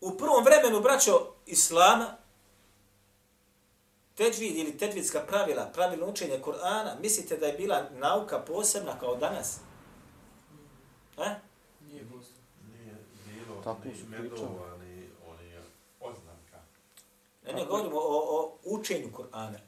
U 0.00 0.16
prvom 0.16 0.44
vremenu, 0.44 0.80
braćo 0.80 1.26
Islama, 1.46 2.16
teđvid 4.14 4.56
ili 4.56 4.78
teđvidska 4.78 5.20
pravila, 5.20 5.70
pravilno 5.74 6.06
učenje 6.06 6.40
Kur'ana, 6.44 7.00
mislite 7.00 7.36
da 7.36 7.46
je 7.46 7.52
bila 7.52 7.90
nauka 7.90 8.38
posebna 8.38 8.98
kao 8.98 9.16
danas? 9.16 9.58
Eh? 11.18 11.49
Tako 13.64 13.82
su 13.82 14.06
medova, 14.08 14.76
ni 14.76 15.08
oni 15.26 15.54
oznaka. 16.00 16.58
Ne, 17.46 17.52
ne, 17.52 17.64
govorimo 17.64 17.96
o, 17.96 18.38
o 18.38 18.58
učenju 18.64 19.08
Kur'ana. 19.16 19.58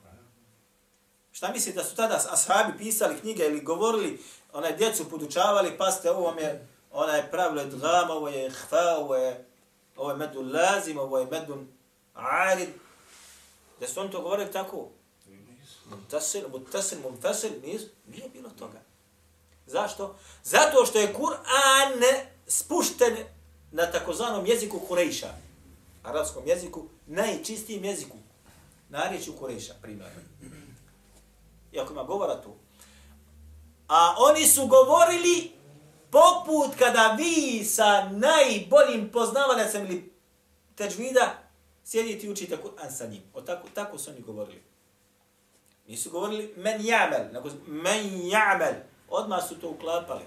Šta 1.33 1.53
mislite 1.53 1.79
da 1.79 1.85
su 1.85 1.97
tada 1.97 2.21
ashabi 2.31 2.79
pisali 2.79 3.21
knjige 3.21 3.43
ili 3.45 3.61
govorili, 3.61 4.23
onaj 4.53 4.77
djecu 4.77 5.11
podučavali, 5.11 5.79
paste, 5.79 6.11
ovo 6.11 6.23
vam 6.23 6.39
je 6.39 6.69
onaj 6.93 7.31
pravilo 7.31 7.65
dgama, 7.65 8.13
ovo 8.15 8.29
je 8.29 8.51
hfa, 8.51 8.97
ovo 8.99 9.17
je, 9.17 9.47
ovo 9.97 10.11
je 10.11 10.17
medun 10.17 10.53
lazim, 10.53 10.99
ovo 10.99 11.19
je 11.19 11.27
medun 11.27 11.69
arid, 12.15 12.69
Da 13.81 13.89
su 13.89 14.01
oni 14.01 14.11
to 14.11 14.21
govorili 14.21 14.53
tako? 14.53 14.89
Mutasil, 15.91 16.49
mutasil, 16.49 16.99
mutasil, 17.01 17.51
nisu, 17.63 17.87
nije 18.07 18.29
bilo 18.29 18.51
toga. 18.59 18.81
Zašto? 19.67 20.17
Zato 20.45 20.87
što 20.87 20.99
je 20.99 21.15
Kur'an 21.15 22.03
spušten 22.47 23.17
na 23.73 23.91
takozvanom 23.91 24.47
jeziku 24.47 24.81
Kurejša, 24.81 25.35
arabskom 26.03 26.43
jeziku, 26.47 26.85
najčistijem 27.07 27.85
jeziku, 27.85 28.17
na 28.89 29.11
Kurejša, 29.39 29.75
primjer. 29.83 30.11
Iako 31.73 31.93
ima 31.93 32.03
govora 32.03 32.43
tu. 32.43 32.55
A 33.89 34.15
oni 34.19 34.47
su 34.47 34.67
govorili 34.67 35.53
poput 36.11 36.79
kada 36.79 37.17
vi 37.19 37.65
sa 37.65 38.09
najboljim 38.11 39.11
poznavalacem 39.13 39.85
ili 39.85 40.13
teđvida 40.75 41.39
sjedite 41.85 42.27
i 42.27 42.31
učite 42.31 42.59
Kur'an 42.63 42.91
sa 42.91 43.07
njim. 43.07 43.23
O 43.35 43.41
tako, 43.41 43.69
tako 43.75 43.99
su 43.99 44.11
oni 44.11 44.21
govorili. 44.21 44.63
Nisu 45.87 46.11
govorili 46.11 46.55
men 46.57 46.81
ja'mel, 46.81 47.33
nego 47.33 47.49
men 47.67 48.23
ja'mel. 48.23 48.75
Odmah 49.09 49.49
su 49.49 49.61
to 49.61 49.69
uklapali. 49.69 50.25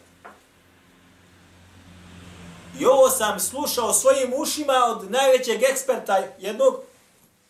I 2.79 2.85
ovo 2.85 3.09
sam 3.09 3.39
slušao 3.39 3.93
svojim 3.93 4.33
ušima 4.37 4.73
od 4.73 5.11
najvećeg 5.11 5.63
eksperta, 5.63 6.23
jednog 6.39 6.79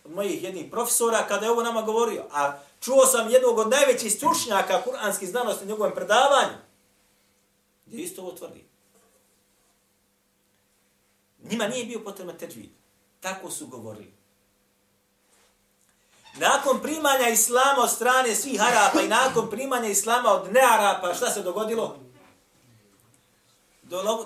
od 0.03 0.11
mojih 0.11 0.43
jednih 0.43 0.71
profesora, 0.71 1.27
kada 1.27 1.45
je 1.45 1.51
ovo 1.51 1.63
nama 1.63 1.81
govorio. 1.81 2.23
A 2.31 2.57
čuo 2.79 3.05
sam 3.05 3.29
jednog 3.29 3.57
od 3.57 3.69
najvećih 3.69 4.13
stručnjaka 4.13 4.81
kuranskih 4.81 5.29
znanosti 5.29 5.63
u 5.63 5.67
njegovom 5.67 5.91
predavanju. 5.95 6.57
Gdje 7.85 8.03
isto 8.03 8.21
ovo 8.21 8.31
tvrdi. 8.31 8.65
Njima 11.43 11.67
nije 11.67 11.85
bio 11.85 11.99
potreban 11.99 12.37
teđvid. 12.37 12.69
Tako 13.19 13.51
su 13.51 13.67
govorili. 13.67 14.13
Nakon 16.37 16.81
primanja 16.81 17.27
islama 17.27 17.83
od 17.83 17.91
strane 17.91 18.35
svih 18.35 18.61
Arapa 18.61 19.01
i 19.01 19.07
nakon 19.07 19.49
primanja 19.49 19.87
islama 19.87 20.31
od 20.31 20.53
nearapa, 20.53 21.13
šta 21.13 21.31
se 21.31 21.41
dogodilo? 21.41 21.97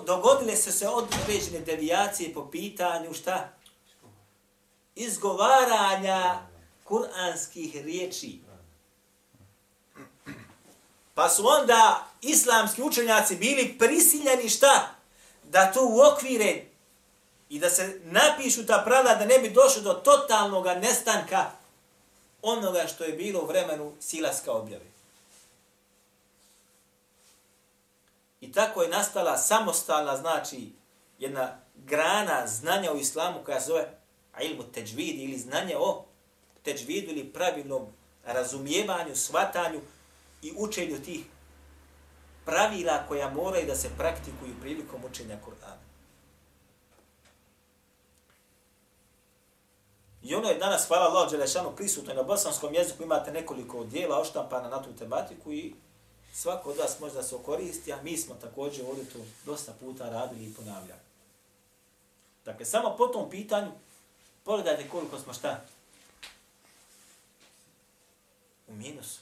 Dogodile 0.06 0.56
se 0.56 0.72
se 0.72 0.88
određene 0.88 1.60
devijacije 1.60 2.34
po 2.34 2.50
pitanju 2.50 3.14
šta? 3.14 3.48
Izgovaranja 4.94 6.38
kuranskih 6.84 7.84
riječi. 7.84 8.40
Pa 11.14 11.28
su 11.28 11.46
onda 11.46 12.06
islamski 12.22 12.82
učenjaci 12.82 13.36
bili 13.36 13.78
prisiljeni 13.78 14.48
šta? 14.48 14.94
Da 15.44 15.72
to 15.72 15.86
uokvire 15.86 16.64
i 17.48 17.58
da 17.58 17.70
se 17.70 18.00
napišu 18.04 18.66
ta 18.66 18.82
pravila 18.86 19.14
da 19.14 19.24
ne 19.24 19.38
bi 19.38 19.50
došlo 19.50 19.82
do 19.82 19.92
totalnog 19.92 20.66
nestanka 20.66 21.50
onoga 22.42 22.86
što 22.86 23.04
je 23.04 23.12
bilo 23.12 23.40
u 23.40 23.46
vremenu 23.46 23.92
silaska 24.00 24.52
objave. 24.52 24.89
I 28.40 28.52
tako 28.52 28.82
je 28.82 28.88
nastala 28.88 29.36
samostalna, 29.36 30.16
znači, 30.16 30.72
jedna 31.18 31.60
grana 31.74 32.46
znanja 32.46 32.92
u 32.92 32.96
islamu 32.96 33.38
koja 33.44 33.60
se 33.60 33.66
zove 33.66 33.98
ilmu 34.42 34.62
teđvid 34.62 35.20
ili 35.20 35.38
znanje 35.38 35.76
o 35.76 36.04
teđvidu 36.62 37.10
ili 37.10 37.32
pravilnom 37.32 37.86
razumijevanju, 38.24 39.16
svatanju 39.16 39.80
i 40.42 40.52
učenju 40.56 41.02
tih 41.02 41.24
pravila 42.44 43.04
koja 43.08 43.30
moraju 43.30 43.66
da 43.66 43.76
se 43.76 43.90
praktikuju 43.98 44.54
prilikom 44.60 45.04
učenja 45.04 45.38
Kur'ana. 45.46 45.90
I 50.22 50.34
ono 50.34 50.48
je 50.48 50.58
danas, 50.58 50.86
hvala 50.88 51.06
Allah, 51.06 51.30
Đelešanu, 51.30 51.76
prisutno 51.76 52.14
na 52.14 52.22
bosanskom 52.22 52.74
jeziku, 52.74 53.02
imate 53.02 53.32
nekoliko 53.32 53.84
dijela 53.84 54.20
oštampana 54.20 54.68
na 54.68 54.82
tu 54.82 54.92
tematiku 54.98 55.52
i 55.52 55.74
svako 56.34 56.70
od 56.70 56.76
vas 56.76 57.00
možda 57.00 57.22
se 57.22 57.34
okoristi, 57.34 57.92
a 57.92 58.02
mi 58.02 58.16
smo 58.16 58.34
također 58.34 58.84
ovdje 58.86 59.04
to 59.04 59.18
dosta 59.46 59.72
puta 59.80 60.10
radili 60.10 60.44
i 60.44 60.54
ponavljali. 60.54 61.00
Dakle, 62.44 62.66
samo 62.66 62.96
po 62.96 63.06
tom 63.06 63.30
pitanju, 63.30 63.70
pogledajte 64.44 64.88
koliko 64.88 65.18
smo 65.18 65.32
šta? 65.32 65.60
U 68.68 68.72
minusu. 68.72 69.20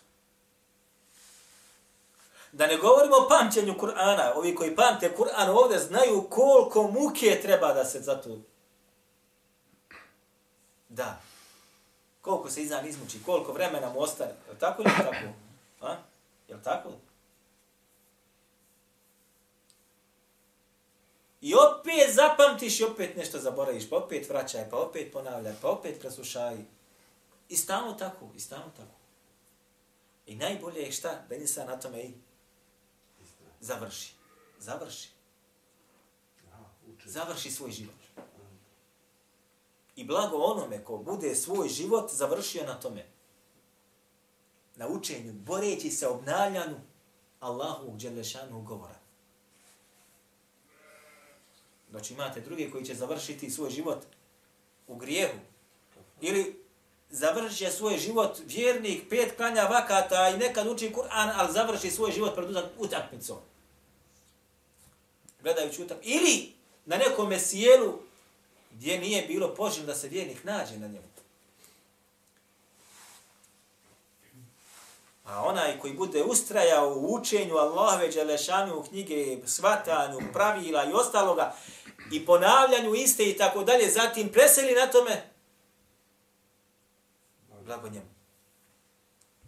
Da 2.53 2.67
ne 2.67 2.77
govorimo 2.77 3.17
o 3.17 3.29
pamćenju 3.29 3.75
Kur'ana, 3.75 4.33
ovi 4.35 4.55
koji 4.55 4.77
pamte 4.77 5.17
Kur'an 5.19 5.49
ovdje 5.49 5.79
znaju 5.79 6.27
koliko 6.31 6.83
muke 6.83 7.41
treba 7.43 7.73
da 7.73 7.85
se 7.85 8.01
za 8.01 8.23
to 8.23 8.39
da. 10.89 11.21
Koliko 12.21 12.51
se 12.51 12.63
izan 12.63 12.87
izmuči, 12.87 13.23
koliko 13.27 13.53
vremena 13.53 13.93
mu 13.93 14.01
ostane. 14.01 14.33
Tako 14.61 14.83
ili 14.83 14.91
tako? 14.97 15.27
A? 15.81 15.97
Je 16.49 16.57
li 16.57 16.63
tako? 16.63 16.93
I 21.41 21.55
opet 21.55 22.15
zapamtiš 22.15 22.81
i 22.81 22.85
opet 22.85 23.17
nešto 23.17 23.39
zaboraviš, 23.39 23.91
pa 23.91 23.97
opet 23.97 24.29
vraćaj, 24.29 24.71
pa 24.71 24.77
opet 24.77 25.13
ponavljaj, 25.13 25.55
pa 25.63 25.69
opet 25.69 26.01
preslušaj. 26.01 26.57
I 27.49 27.57
stalno 27.57 27.93
tako, 27.93 28.29
i 28.37 28.41
stalno 28.41 28.71
tako. 28.77 28.99
I 30.27 30.37
najbolje 30.37 30.81
je 30.81 30.93
šta? 30.93 31.25
Da 31.29 31.35
insan 31.35 31.67
na 31.67 31.81
tome 31.81 32.03
i 32.03 32.13
završi. 33.61 34.13
Završi. 34.59 35.09
Završi 37.05 37.51
svoj 37.51 37.71
život. 37.71 37.95
I 39.97 40.05
blago 40.05 40.37
onome 40.37 40.85
ko 40.85 40.97
bude 40.97 41.35
svoj 41.35 41.69
život 41.69 42.11
završio 42.13 42.67
na 42.67 42.81
tome. 42.81 43.18
Na 44.79 44.89
učenju, 44.89 45.33
boreći 45.33 45.91
se 45.91 46.09
obnavljanju 46.09 46.77
Allahovog 47.41 47.99
dželešanu 47.99 48.63
govora. 48.63 48.99
Znači 51.91 52.15
imate 52.15 52.41
druge 52.41 52.71
koji 52.71 52.85
će 52.85 52.95
završiti 52.95 53.51
svoj 53.51 53.71
život 53.71 53.99
u 54.87 54.97
grijehu. 54.97 55.39
Ili 56.21 56.65
završi 57.11 57.71
svoj 57.71 57.99
život 57.99 58.39
vjernik, 58.47 59.09
pet 59.11 59.37
klanja 59.37 59.63
vakata 59.63 60.29
i 60.29 60.39
nekad 60.39 60.67
uči 60.67 60.93
Kur'an, 60.95 61.33
ali 61.35 61.53
završi 61.53 61.91
svoj 61.91 62.13
život 62.13 62.35
pred 62.35 62.57
utakmicom. 62.79 63.39
Gledajući 65.43 65.83
utak. 65.83 65.99
Ili 66.03 66.53
na 66.87 66.97
nekom 66.97 67.39
sjelu 67.39 67.99
gdje 68.73 68.99
nije 68.99 69.27
bilo 69.27 69.55
poželjno 69.55 69.87
da 69.87 69.95
se 69.95 70.09
vjernik 70.09 70.45
nađe 70.45 70.79
na 70.79 70.87
njemu. 70.87 71.09
A 75.29 75.43
onaj 75.43 75.79
koji 75.79 75.93
bude 75.93 76.23
ustrajao 76.23 76.95
u 76.95 77.15
učenju 77.15 77.57
Allahove 77.57 78.09
Đelešanu 78.09 78.79
u 78.79 78.83
knjige, 78.83 79.47
svatanju, 79.47 80.19
pravila 80.33 80.85
i 80.85 80.93
ostaloga 80.93 81.55
i 82.13 82.27
ponavljanju 82.27 82.95
iste 82.95 83.31
i 83.31 83.37
tako 83.37 83.65
dalje, 83.65 83.91
zatim 83.91 84.33
preseli 84.33 84.75
na 84.75 84.87
tome, 84.87 85.23
blago 87.65 87.89
njemu. 87.89 88.07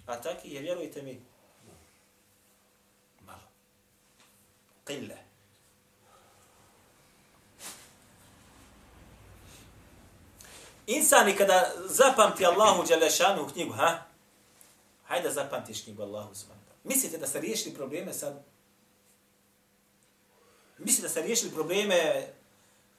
A 0.06 0.16
taki 0.16 0.50
je, 0.50 0.60
vjerujte 0.60 1.02
mi, 1.02 1.22
malo. 3.20 3.42
Qille. 4.86 5.16
Insani 10.86 11.36
kada 11.36 11.72
zapamti 11.84 12.46
Allahu 12.46 12.82
Đelešanu 12.88 13.42
u 13.42 13.48
knjigu, 13.48 13.72
ha? 13.72 14.09
Hajde 15.10 15.28
da 15.28 15.34
zapamtiš 15.34 15.82
knjigu 15.82 16.02
Allahu 16.02 16.34
subhanahu 16.34 16.64
Mislite 16.84 17.18
da 17.18 17.26
ste 17.26 17.40
riješili 17.40 17.74
probleme 17.74 18.12
sad? 18.12 18.42
Mislite 20.78 21.02
da 21.02 21.08
ste 21.08 21.22
riješili 21.22 21.50
probleme 21.50 22.26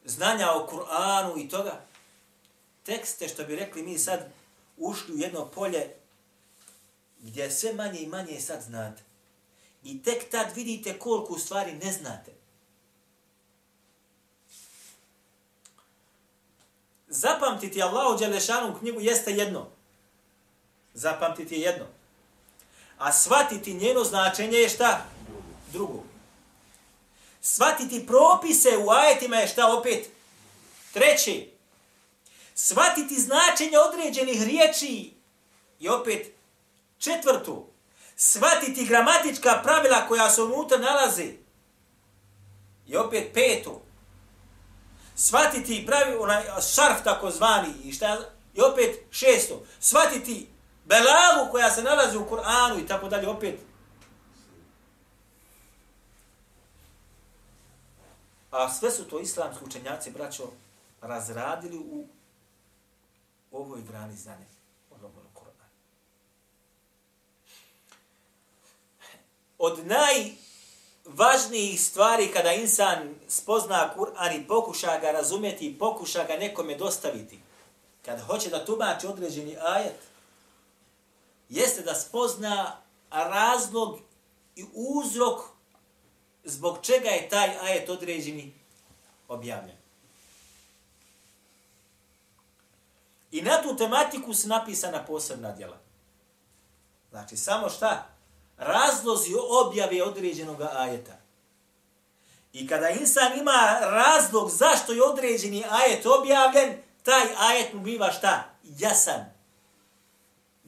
znanja 0.05 0.51
o 0.51 0.67
Kur'anu 0.71 1.45
i 1.45 1.49
toga? 1.49 1.81
Tekste, 2.83 3.27
što 3.27 3.43
bi 3.43 3.55
rekli 3.55 3.83
mi 3.83 3.99
sad, 3.99 4.31
ušli 4.77 5.13
u 5.13 5.17
jedno 5.17 5.45
polje 5.45 5.95
gdje 7.19 7.51
sve 7.51 7.73
manje 7.73 7.99
i 7.99 8.07
manje 8.07 8.39
sad 8.39 8.61
znate. 8.61 9.03
I 9.83 10.03
tek 10.03 10.29
tad 10.29 10.55
vidite 10.55 10.99
koliko 10.99 11.33
u 11.33 11.39
stvari 11.39 11.73
ne 11.73 11.91
znate. 11.91 12.41
zapamtiti 17.11 17.81
Allahu 17.81 18.17
Đelešanu 18.17 18.79
knjigu 18.79 19.01
jeste 19.01 19.31
jedno. 19.31 19.67
Zapamtiti 20.93 21.55
je 21.55 21.61
jedno. 21.61 21.85
A 23.01 23.11
shvatiti 23.11 23.73
njeno 23.73 24.03
značenje 24.03 24.57
je 24.57 24.69
šta? 24.69 25.05
Drugo. 25.73 26.03
Shvatiti 27.41 28.07
propise 28.07 28.77
u 28.77 28.89
ajetima 28.89 29.35
je 29.35 29.47
šta 29.47 29.77
opet? 29.77 30.09
Treći. 30.93 31.51
Shvatiti 32.55 33.21
značenje 33.21 33.77
određenih 33.77 34.43
riječi 34.43 35.13
je 35.79 35.91
opet 35.91 36.35
četvrtu. 36.97 37.67
Shvatiti 38.15 38.85
gramatička 38.85 39.61
pravila 39.63 40.07
koja 40.07 40.29
se 40.29 40.41
unutra 40.41 40.77
nalazi 40.77 41.37
je 42.87 42.99
opet 42.99 43.33
petu 43.33 43.81
svatiti 45.15 45.85
pravi 45.85 46.15
onaj 46.19 46.43
šarf 46.73 47.03
takozvani 47.03 47.73
i 47.83 47.91
šta 47.91 48.17
i 48.53 48.61
opet 48.61 48.99
šesto 49.11 49.65
svatiti 49.79 50.47
belagu 50.85 51.51
koja 51.51 51.71
se 51.71 51.83
nalazi 51.83 52.17
u 52.17 52.25
Kur'anu 52.29 52.83
i 52.83 52.87
tako 52.87 53.09
dalje 53.09 53.27
opet. 53.27 53.59
A 58.51 58.73
sve 58.73 58.91
su 58.91 59.03
to 59.03 59.19
islamski 59.19 59.65
učenjaci 59.65 60.11
braćo 60.11 60.43
razradili 61.01 61.77
u 61.77 62.05
ovoj 63.51 63.81
grani 63.81 64.15
znanja 64.15 64.51
od 69.61 69.87
naj 69.87 70.31
važnijih 71.05 71.81
stvari 71.81 72.31
kada 72.33 72.51
insan 72.53 73.15
spozna 73.27 73.93
Kur'an 73.97 74.35
i 74.35 74.47
pokuša 74.47 74.99
ga 74.99 75.11
razumjeti 75.11 75.67
i 75.67 75.79
pokuša 75.79 76.23
ga 76.23 76.37
nekome 76.37 76.75
dostaviti, 76.75 77.39
kad 78.05 78.21
hoće 78.21 78.49
da 78.49 78.65
tumači 78.65 79.07
određeni 79.07 79.57
ajet, 79.61 79.99
jeste 81.51 81.81
da 81.81 81.95
spozna 81.95 82.81
razlog 83.11 83.99
i 84.55 84.65
uzrok 84.73 85.41
zbog 86.43 86.77
čega 86.81 87.09
je 87.09 87.29
taj 87.29 87.57
ajet 87.57 87.89
određeni 87.89 88.53
objavljen. 89.27 89.77
I 93.31 93.41
na 93.41 93.61
tu 93.61 93.75
tematiku 93.75 94.33
su 94.33 94.47
napisana 94.47 95.05
posebna 95.05 95.51
djela. 95.51 95.77
Znači, 97.11 97.37
samo 97.37 97.69
šta? 97.69 98.07
razlozi 98.61 99.31
objave 99.65 100.03
određenog 100.03 100.61
ajeta. 100.61 101.17
I 102.53 102.67
kada 102.67 102.89
insan 102.89 103.39
ima 103.39 103.79
razlog 103.81 104.49
zašto 104.49 104.93
je 104.93 105.03
određeni 105.03 105.65
ajet 105.69 106.05
objavljen, 106.05 106.77
taj 107.03 107.23
ajet 107.37 107.73
mu 107.73 107.79
biva 107.79 108.11
šta? 108.11 108.43
Jasan. 108.63 109.30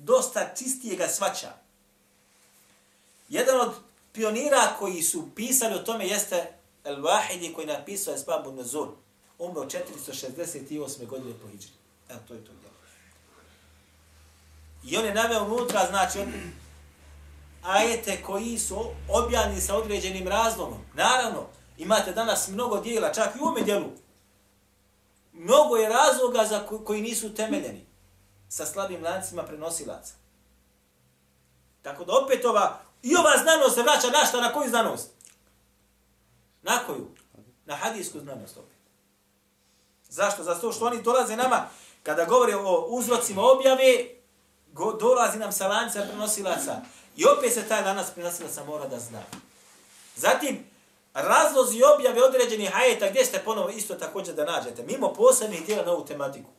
Dosta 0.04 0.50
čistije 0.58 0.96
ga 0.96 1.08
svaća. 1.08 1.54
Jedan 3.30 3.62
od 3.62 3.74
pionira 4.14 4.76
koji 4.80 5.02
su 5.02 5.30
pisali 5.36 5.76
o 5.76 5.84
tome 5.84 6.08
jeste 6.08 6.54
El 6.84 6.96
Wahidi 6.96 7.54
koji 7.54 7.68
napisao 7.68 8.14
Esbabu 8.14 8.52
Nuzul. 8.52 8.88
Umro 9.40 9.62
468. 9.62 11.08
godine 11.08 11.34
po 11.42 11.48
Hidžri. 11.48 11.72
Evo, 12.10 12.20
to 12.28 12.34
je 12.34 12.46
to 12.46 12.52
djelo. 12.52 12.74
I 14.84 14.98
on 14.98 15.06
je 15.06 15.14
naveo 15.14 15.46
unutra, 15.46 15.88
znači, 15.90 16.20
ajete 17.64 18.22
koji 18.22 18.60
su 18.60 18.86
objavljeni 19.10 19.62
sa 19.62 19.76
određenim 19.76 20.28
razlogom. 20.28 20.80
Naravno, 20.94 21.48
imate 21.78 22.12
danas 22.12 22.48
mnogo 22.48 22.80
dijela, 22.80 23.14
čak 23.14 23.36
i 23.36 23.40
u 23.40 23.44
ovome 23.44 23.62
dijelu. 23.62 23.90
Mnogo 25.34 25.76
je 25.76 25.90
razloga 25.90 26.46
za 26.46 26.68
koji 26.86 27.02
nisu 27.02 27.36
temeljeni 27.36 27.93
sa 28.54 28.66
slabim 28.66 29.04
lancima 29.04 29.44
prenosilaca. 29.44 30.14
Tako 31.82 32.06
da 32.06 32.14
opet 32.14 32.46
ova, 32.46 32.80
i 33.04 33.16
ova 33.16 33.38
znanost 33.38 33.76
se 33.76 33.84
vraća 33.84 34.08
na 34.08 34.26
šta, 34.26 34.42
na 34.42 34.54
koju 34.54 34.70
znanost? 34.70 35.10
Na 36.62 36.80
koju? 36.86 37.08
Na 37.66 37.76
hadijsku 37.76 38.20
znanost 38.20 38.58
opet. 38.58 38.78
Zašto? 40.10 40.44
Zato 40.44 40.72
što 40.72 40.86
oni 40.86 41.02
dolaze 41.02 41.36
nama, 41.36 41.68
kada 42.04 42.26
govore 42.26 42.56
o 42.56 42.86
uzrocima 42.90 43.42
objave, 43.42 44.06
go, 44.72 44.94
dolazi 44.94 45.38
nam 45.38 45.52
sa 45.52 45.68
lanca 45.68 46.02
prenosilaca. 46.02 46.82
I 47.16 47.26
opet 47.26 47.54
se 47.54 47.68
taj 47.68 47.84
danas 47.84 48.12
prenosilaca 48.12 48.64
mora 48.64 48.88
da 48.88 49.00
zna. 49.00 49.22
Zatim, 50.16 50.66
razlozi 51.14 51.82
objave 51.96 52.24
određenih 52.24 52.72
hajeta, 52.72 53.10
gdje 53.10 53.26
ste 53.26 53.44
ponovo 53.46 53.70
isto 53.70 53.96
također 53.96 54.36
da 54.36 54.46
nađete, 54.46 54.84
mimo 54.84 55.14
posebnih 55.14 55.66
dijela 55.66 55.86
na 55.86 55.92
ovu 55.92 56.06
tematiku. 56.06 56.50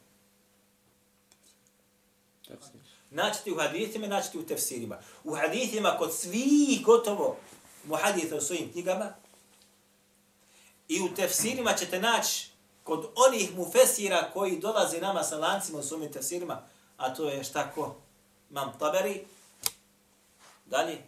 Tefsir. 2.48 2.80
Naćete 3.14 3.52
u 3.52 3.56
hadithima, 3.58 4.06
naćete 4.06 4.38
u 4.38 4.46
tefsirima. 4.46 4.98
U 5.24 5.34
hadithima 5.34 5.96
kod 5.98 6.14
svih 6.14 6.82
gotovo 6.84 7.36
muhaditha 7.84 8.36
u 8.36 8.40
svojim 8.40 8.72
knjigama 8.72 9.14
i 10.88 11.00
u 11.00 11.14
tefsirima 11.14 11.72
ćete 11.72 12.00
naći 12.00 12.48
kod 12.82 13.10
onih 13.28 13.56
mufesira 13.56 14.30
koji 14.32 14.58
dolaze 14.58 15.00
nama 15.00 15.22
sa 15.22 15.38
lancima 15.38 15.78
u 15.78 15.82
svojim 15.82 16.12
tefsirima, 16.12 16.62
a 16.96 17.14
to 17.14 17.28
je 17.28 17.44
šta 17.44 17.70
ko? 17.74 17.96
Mam 18.50 18.78
Taberi. 18.78 19.26
Dalje. 20.66 20.98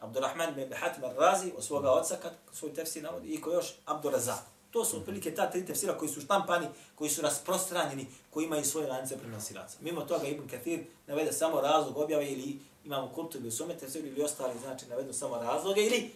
Abdurrahman 0.00 0.54
bin 0.54 0.72
Hatim 0.72 1.04
al-Razi 1.04 1.52
od 1.56 1.64
svoga 1.64 1.90
oca, 1.90 2.16
kad 2.22 2.32
svoj 2.52 2.74
tefsir 2.74 3.02
navodi, 3.02 3.28
i 3.28 3.40
ko 3.40 3.52
još? 3.52 3.74
Abdurazak. 3.84 4.53
To 4.74 4.84
su 4.84 4.96
otprilike 4.96 5.34
ta 5.34 5.50
tri 5.50 5.66
tefsira 5.66 5.98
koji 5.98 6.08
su 6.08 6.20
štampani, 6.20 6.66
koji 6.94 7.10
su 7.10 7.22
rasprostranjeni, 7.22 8.06
koji 8.30 8.44
imaju 8.44 8.64
svoje 8.64 8.86
lance 8.86 9.18
prenosilaca. 9.18 9.78
Mimo 9.80 10.00
toga 10.00 10.26
Ibn 10.26 10.48
Kathir 10.48 10.84
navede 11.06 11.32
samo 11.32 11.60
razlog 11.60 11.96
objave 11.96 12.32
ili 12.32 12.58
imamo 12.84 13.12
Kurtubi 13.14 13.48
u 13.48 13.50
svome 13.50 13.78
tefsiru 13.78 14.06
ili 14.06 14.22
ostali, 14.22 14.58
znači 14.58 14.86
navedu 14.86 15.12
samo 15.12 15.36
razloge 15.36 15.80
ili 15.80 16.10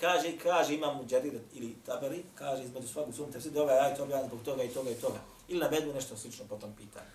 kaže, 0.00 0.38
kaže 0.42 0.74
imamo 0.74 1.04
Đarir 1.04 1.40
ili 1.54 1.76
Taberi, 1.86 2.24
kaže 2.34 2.64
između 2.64 2.88
svog 2.88 3.08
u 3.08 3.12
svom 3.12 3.32
tefsiru 3.32 3.54
da 3.54 3.62
ovaj 3.62 3.78
ajit 3.78 4.00
objavljen 4.00 4.28
zbog 4.28 4.42
toga 4.44 4.62
i 4.62 4.68
toga 4.68 4.90
i 4.90 4.94
toga. 5.00 5.18
Ili 5.48 5.60
navedu 5.60 5.94
nešto 5.94 6.16
slično 6.16 6.44
po 6.48 6.56
tom 6.56 6.76
pitanju. 6.76 7.10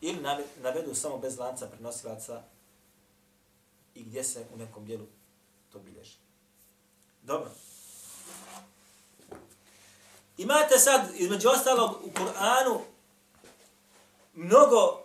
Ili 0.00 0.18
navedu 0.62 0.94
samo 0.94 1.18
bez 1.18 1.38
lanca 1.38 1.66
prenosilaca 1.66 2.42
i 3.94 4.02
gdje 4.02 4.24
se 4.24 4.46
u 4.54 4.56
nekom 4.56 4.84
dijelu 4.84 5.06
to 5.72 5.78
bilježi. 5.78 6.16
Dobro. 7.22 7.50
Imate 10.38 10.78
sad, 10.78 11.10
između 11.14 11.48
ostalog, 11.48 11.90
u 12.04 12.10
Kur'anu 12.10 12.80
mnogo 14.34 15.02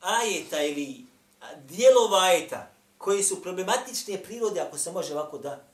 ajeta 0.00 0.62
ili 0.62 1.06
dijelova 1.56 2.18
ajeta 2.18 2.70
koji 2.98 3.22
su 3.22 3.42
problematične 3.42 4.22
prirode, 4.22 4.60
ako 4.60 4.78
se 4.78 4.92
može 4.92 5.14
ovako 5.14 5.38
da 5.38 5.64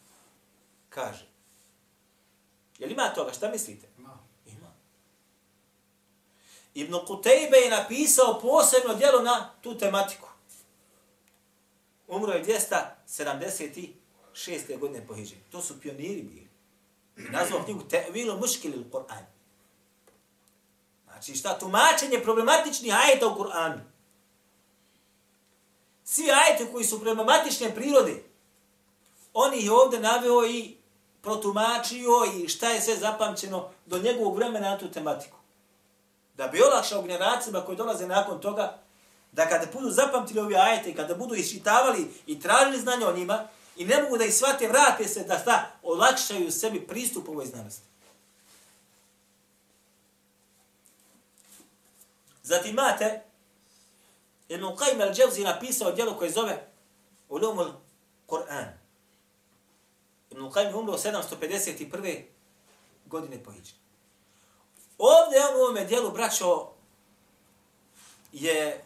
kaže. 0.89 1.27
Jel 2.79 2.91
ima 2.91 3.15
toga? 3.15 3.33
Šta 3.33 3.51
mislite? 3.51 3.87
Ima. 3.99 4.19
Ima. 4.47 4.73
Ibn 6.75 6.95
Qutaybe 6.95 7.57
je 7.65 7.71
napisao 7.71 8.41
posebno 8.41 8.95
djelo 8.95 9.23
na 9.23 9.51
tu 9.63 9.79
tematiku. 9.79 10.29
Umro 12.09 12.33
je 12.33 12.45
276. 12.45 14.79
godine 14.79 15.07
po 15.07 15.15
Hidži. 15.15 15.37
To 15.53 15.63
su 15.63 15.81
pioniri 15.81 16.23
bili. 16.23 16.50
I 17.29 17.33
nazvao 17.33 17.65
knjigu 17.65 17.81
Te'vilu 17.91 18.41
muškili 18.41 18.79
u 18.79 18.91
Kur'an. 18.93 19.25
Znači 21.05 21.35
šta? 21.35 21.59
Tumačenje 21.59 22.21
problematičnih 22.23 22.95
ajeta 22.95 23.27
u 23.27 23.35
Kur'anu. 23.35 23.81
Svi 26.05 26.31
ajeti 26.31 26.73
koji 26.73 26.85
su 26.85 27.01
problematične 27.01 27.75
prirode, 27.75 28.23
on 29.35 29.55
ih 29.55 29.65
je 29.65 29.73
ovdje 29.73 30.01
naveo 30.01 30.47
i 30.47 30.77
protumačio 31.23 32.11
i 32.37 32.49
šta 32.49 32.69
je 32.69 32.81
sve 32.81 32.97
zapamćeno 32.97 33.69
do 33.87 33.99
njegovog 33.99 34.37
vremena 34.37 34.71
na 34.71 34.79
tu 34.79 34.91
tematiku. 34.91 35.37
Da 36.37 36.49
bi 36.49 36.63
olakšao 36.63 37.03
generacijama 37.03 37.65
koji 37.65 37.77
dolaze 37.77 38.07
nakon 38.07 38.41
toga, 38.41 38.79
da 39.33 39.49
kada 39.49 39.67
budu 39.73 39.91
zapamtili 39.91 40.41
ove 40.41 40.57
ajete, 40.57 40.91
i 40.91 40.95
kada 40.95 41.15
budu 41.15 41.35
iščitavali 41.35 42.11
i 42.27 42.41
tražili 42.41 42.79
znanje 42.79 43.07
o 43.07 43.17
njima, 43.17 43.49
i 43.77 43.85
ne 43.85 44.03
mogu 44.03 44.19
da 44.19 44.25
ih 44.25 44.35
shvate, 44.35 44.69
vrate 44.69 45.09
se 45.09 45.25
da 45.25 45.39
sta 45.39 45.71
olakšaju 45.83 46.51
sebi 46.51 46.87
pristup 46.87 47.29
ovoj 47.29 47.47
znanosti. 47.47 47.87
Zatim 52.43 52.71
imate 52.71 53.23
Ibn 54.49 54.65
Qayyim 54.65 55.01
al-Jawzi 55.01 55.45
napisao 55.45 55.93
djelo 55.93 56.19
koje 56.19 56.31
zove 56.31 56.67
Ulumul 57.29 57.73
Kur'an. 58.27 58.67
Ibn 60.31 60.43
Qayyim 60.43 60.75
umro 60.75 60.99
751. 60.99 62.25
godine 63.07 63.43
po 63.45 63.53
Iđe. 63.53 63.73
Ovdje 64.99 65.41
on 65.41 65.57
u 65.57 65.63
ovome 65.63 65.85
dijelu, 65.85 66.11
braćo, 66.11 66.69
je 68.33 68.85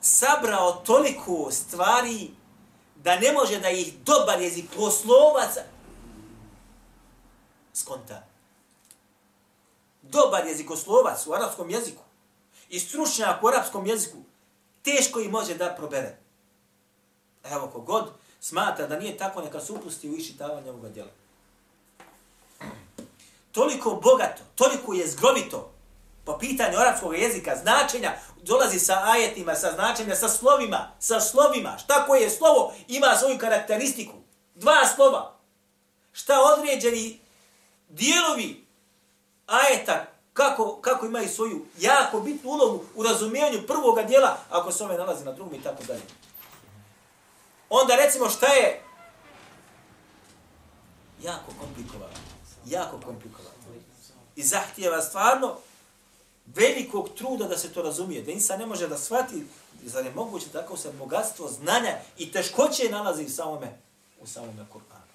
sabrao 0.00 0.72
toliko 0.72 1.50
stvari 1.50 2.30
da 3.06 3.16
ne 3.20 3.32
može 3.32 3.60
da 3.60 3.70
ih 3.70 3.94
dobar 4.04 4.40
jezik 4.40 4.64
poslovac 4.76 5.54
skonta. 7.74 8.22
Dobar 10.02 10.46
jezikoslovac 10.46 11.26
u 11.26 11.32
arapskom 11.32 11.70
jeziku 11.70 12.02
i 12.68 12.80
stručnjak 12.80 13.42
u 13.42 13.48
arapskom 13.48 13.86
jeziku 13.86 14.18
teško 14.82 15.20
i 15.20 15.28
može 15.28 15.54
da 15.54 15.74
probere. 15.78 16.18
Evo, 17.44 17.66
kogod 17.66 18.10
smatra 18.40 18.86
da 18.86 18.98
nije 18.98 19.16
tako, 19.16 19.42
neka 19.42 19.60
se 19.60 19.72
upusti 19.72 20.10
u 20.10 20.16
išitavanje 20.16 20.70
ovoga 20.70 20.88
djela. 20.88 21.10
Toliko 23.52 24.00
bogato, 24.02 24.42
toliko 24.54 24.94
je 24.94 25.08
zgrovito 25.08 25.72
po 26.26 26.38
pitanju 26.38 26.78
arapskog 26.78 27.14
jezika, 27.14 27.56
značenja, 27.56 28.12
dolazi 28.42 28.78
sa 28.78 29.02
ajetima, 29.04 29.54
sa 29.54 29.72
značenja, 29.72 30.16
sa 30.16 30.28
slovima, 30.28 30.90
sa 30.98 31.20
slovima. 31.20 31.78
Šta 31.78 32.06
koje 32.06 32.30
slovo 32.30 32.74
ima 32.88 33.16
svoju 33.16 33.38
karakteristiku? 33.38 34.14
Dva 34.54 34.86
slova. 34.94 35.36
Šta 36.12 36.34
određeni 36.40 37.20
dijelovi 37.88 38.66
ajeta, 39.46 40.06
kako, 40.32 40.80
kako 40.80 41.06
imaju 41.06 41.28
svoju 41.28 41.66
jako 41.78 42.20
bitnu 42.20 42.50
ulogu 42.50 42.84
u 42.94 43.02
razumijenju 43.02 43.66
prvoga 43.66 44.02
dijela, 44.02 44.36
ako 44.50 44.72
se 44.72 44.84
ove 44.84 44.98
nalazi 44.98 45.24
na 45.24 45.32
drugom 45.32 45.54
i 45.54 45.62
tako 45.62 45.82
dalje. 45.82 46.02
Onda 47.70 47.96
recimo 47.96 48.28
šta 48.28 48.46
je 48.46 48.82
jako 51.22 51.52
komplikovano. 51.60 52.14
Jako 52.64 53.00
komplikovano. 53.04 53.56
I 54.36 54.42
zahtijeva 54.42 55.02
stvarno 55.02 55.56
velikog 56.46 57.08
truda 57.16 57.48
da 57.48 57.58
se 57.58 57.72
to 57.72 57.82
razumije. 57.82 58.22
Da 58.22 58.30
insan 58.30 58.58
ne 58.58 58.66
može 58.66 58.88
da 58.88 58.98
shvati 58.98 59.46
zar 59.84 60.04
je 60.04 60.12
moguće 60.14 60.46
tako 60.52 60.76
se 60.76 60.92
bogatstvo 60.92 61.48
znanja 61.48 61.98
i 62.18 62.32
teškoće 62.32 62.90
nalazi 62.90 63.24
u 63.24 63.30
samome, 63.30 63.78
u 64.20 64.26
samome 64.26 64.66
Kur'anu. 64.72 65.06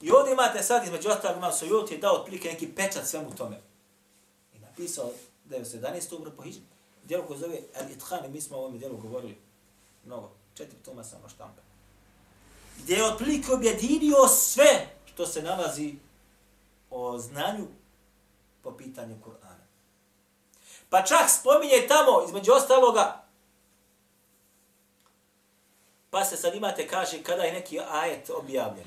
I 0.00 0.10
ovdje 0.10 0.32
imate 0.32 0.62
sad 0.62 0.84
između 0.84 1.08
ostalog 1.08 1.36
imam 1.36 1.52
Sojot 1.52 1.90
je 1.90 1.98
dao 1.98 2.14
otprilike 2.14 2.48
neki 2.48 2.68
pečat 2.68 3.06
svemu 3.06 3.34
tome. 3.34 3.60
I 4.54 4.58
napisao 4.58 5.10
911. 5.50 6.16
umro 6.16 6.30
po 6.30 6.42
Hidži. 6.42 6.60
djelo 7.04 7.24
koje 7.26 7.38
zove 7.38 7.60
Al-Ithan 7.74 8.26
i 8.26 8.28
mi 8.28 8.40
smo 8.40 8.56
o 8.56 8.60
ovom 8.60 8.78
djelu 8.78 8.96
govorili 8.96 9.36
mnogo. 10.04 10.30
Četiri 10.54 10.78
toma 10.84 11.04
samo 11.04 11.28
štampe. 11.28 11.60
Gdje 12.82 12.94
je 12.94 13.04
otprilike 13.04 13.52
objedinio 13.52 14.28
sve 14.28 14.88
što 15.06 15.26
se 15.26 15.42
nalazi 15.42 15.94
o 16.90 17.18
znanju 17.18 17.66
po 18.66 18.74
pitanju 18.74 19.14
Kur'ana. 19.24 19.64
Pa 20.90 21.02
čak 21.02 21.30
spominje 21.30 21.86
tamo, 21.88 22.24
između 22.26 22.52
ostaloga, 22.52 23.22
pa 26.10 26.24
se 26.24 26.36
sad 26.36 26.54
imate, 26.54 26.88
kaže, 26.88 27.22
kada 27.22 27.42
je 27.42 27.52
neki 27.52 27.80
ajet 27.80 28.30
objavljen, 28.30 28.86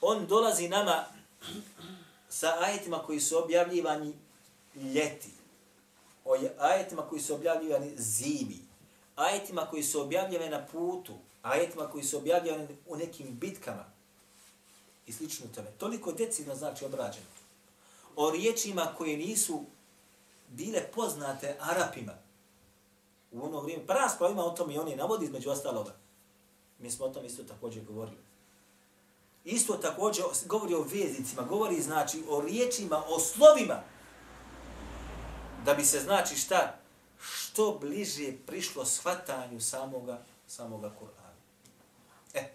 on 0.00 0.26
dolazi 0.26 0.68
nama 0.68 1.04
sa 2.28 2.56
ajetima 2.60 2.98
koji 2.98 3.20
su 3.20 3.38
objavljivani 3.38 4.12
ljeti, 4.74 5.30
o 6.24 6.36
ajetima 6.58 7.02
koji 7.02 7.20
su 7.20 7.34
objavljivani 7.34 7.92
zimi, 7.96 8.58
ajetima 9.16 9.66
koji 9.66 9.82
su 9.82 10.00
objavljene 10.00 10.50
na 10.50 10.66
putu, 10.66 11.14
ajetima 11.42 11.86
koji 11.90 12.04
su 12.04 12.18
objavljeni 12.18 12.76
u 12.86 12.96
nekim 12.96 13.38
bitkama 13.40 13.84
i 15.06 15.12
slično 15.12 15.46
tome. 15.54 15.68
Toliko 15.78 16.12
decidno 16.12 16.54
znači 16.54 16.84
obrađeno. 16.84 17.37
O 18.20 18.30
riječima 18.30 18.94
koje 18.98 19.16
nisu 19.16 19.64
bile 20.48 20.82
poznate 20.94 21.56
Arapima 21.60 22.12
u 23.32 23.44
ono 23.44 23.60
vrijeme. 23.60 23.86
Pa 23.86 23.94
raspravo 23.94 24.32
ima 24.32 24.44
o 24.44 24.50
tome 24.50 24.74
i 24.74 24.78
oni 24.78 24.96
navodi 24.96 25.24
između 25.24 25.50
ostaloga. 25.50 25.94
Mi 26.78 26.90
smo 26.90 27.06
o 27.06 27.08
tom 27.08 27.24
isto 27.24 27.42
također 27.42 27.84
govorili. 27.84 28.18
Isto 29.44 29.74
također 29.74 30.24
govori 30.46 30.74
o 30.74 30.82
vezicima, 30.82 31.42
govori 31.42 31.82
znači 31.82 32.24
o 32.28 32.40
riječima, 32.40 33.02
o 33.08 33.20
slovima 33.20 33.82
Da 35.64 35.74
bi 35.74 35.84
se 35.84 36.00
znači 36.00 36.36
šta? 36.36 36.78
Što 37.20 37.78
bliže 37.80 38.32
prišlo 38.46 38.84
shvatanju 38.84 39.60
samoga, 39.60 40.22
samoga 40.46 40.92
Kur'ana. 41.00 41.38
E, 42.34 42.52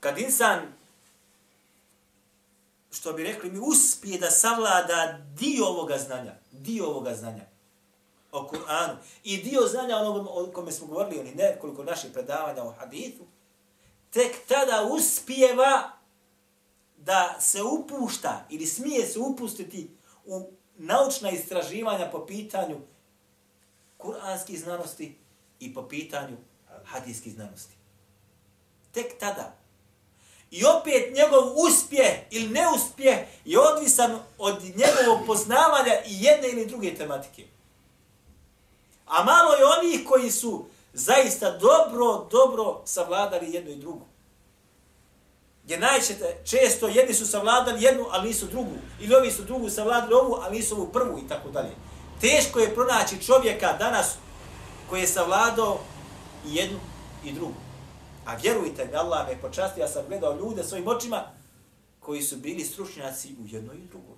kad 0.00 0.18
insan, 0.18 0.72
što 2.94 3.12
bi 3.12 3.24
rekli 3.24 3.50
mi, 3.50 3.58
uspije 3.58 4.18
da 4.18 4.30
savlada 4.30 5.20
dio 5.38 5.66
ovoga 5.66 5.98
znanja, 5.98 6.34
dio 6.52 6.86
ovoga 6.86 7.14
znanja 7.14 7.46
o 8.32 8.48
Kur'anu 8.48 8.96
i 9.24 9.36
dio 9.36 9.60
znanja 9.60 9.96
onog 9.96 10.26
o 10.30 10.52
kome 10.52 10.72
smo 10.72 10.86
govorili, 10.86 11.20
oni 11.20 11.34
ne, 11.34 11.58
koliko 11.60 11.84
naših 11.84 12.10
predavanja 12.12 12.64
o 12.64 12.70
hadithu, 12.70 13.24
tek 14.10 14.46
tada 14.48 14.88
uspijeva 14.92 15.92
da 16.96 17.36
se 17.40 17.62
upušta 17.62 18.46
ili 18.50 18.66
smije 18.66 19.06
se 19.06 19.18
upustiti 19.18 19.90
u 20.24 20.50
naučna 20.76 21.30
istraživanja 21.30 22.10
po 22.12 22.26
pitanju 22.26 22.80
kuranskih 23.96 24.60
znanosti 24.60 25.18
i 25.60 25.74
po 25.74 25.88
pitanju 25.88 26.36
hadijskih 26.84 27.32
znanosti. 27.32 27.74
Tek 28.92 29.18
tada. 29.18 29.63
I 30.54 30.64
opet 30.64 31.14
njegov 31.14 31.42
uspjeh 31.56 32.12
ili 32.30 32.48
neuspjeh 32.48 33.18
je 33.44 33.60
odvisan 33.60 34.18
od 34.38 34.62
njegovog 34.62 35.26
poznavanja 35.26 35.94
i 36.06 36.22
jedne 36.24 36.48
ili 36.48 36.66
druge 36.66 36.94
tematike. 36.94 37.44
A 39.06 39.24
malo 39.24 39.54
je 39.54 39.66
onih 39.66 40.00
koji 40.08 40.30
su 40.30 40.64
zaista 40.92 41.50
dobro, 41.50 42.28
dobro 42.30 42.82
savladali 42.84 43.52
jedno 43.52 43.70
i 43.70 43.76
drugo. 43.76 44.06
Gdje 45.64 45.78
najčete, 45.78 46.36
često 46.44 46.88
jedni 46.88 47.14
su 47.14 47.26
savladali 47.26 47.82
jednu, 47.82 48.06
ali 48.10 48.28
nisu 48.28 48.46
drugu. 48.46 48.76
Ili 49.00 49.14
ovi 49.14 49.30
su 49.30 49.42
drugu 49.42 49.70
savladali 49.70 50.14
ovu, 50.14 50.38
ali 50.42 50.56
nisu 50.56 50.74
ovu 50.74 50.88
prvu 50.92 51.18
i 51.18 51.28
tako 51.28 51.50
dalje. 51.50 51.74
Teško 52.20 52.58
je 52.58 52.74
pronaći 52.74 53.22
čovjeka 53.26 53.72
danas 53.72 54.14
koji 54.90 55.00
je 55.00 55.06
savladao 55.06 55.78
i 56.46 56.54
jednu 56.54 56.78
i 57.24 57.32
drugu. 57.32 57.63
A 58.26 58.34
vjerujte 58.34 58.84
mi, 58.84 58.96
Allah 58.96 59.28
me 59.28 59.40
počasti, 59.40 59.80
ja 59.80 59.88
sam 59.88 60.04
gledao 60.08 60.36
ljude 60.36 60.64
svojim 60.64 60.88
očima 60.88 61.22
koji 62.00 62.22
su 62.22 62.36
bili 62.36 62.64
stručnjaci 62.64 63.28
u 63.28 63.46
jednoj 63.46 63.76
i 63.76 63.88
drugoj. 63.88 64.16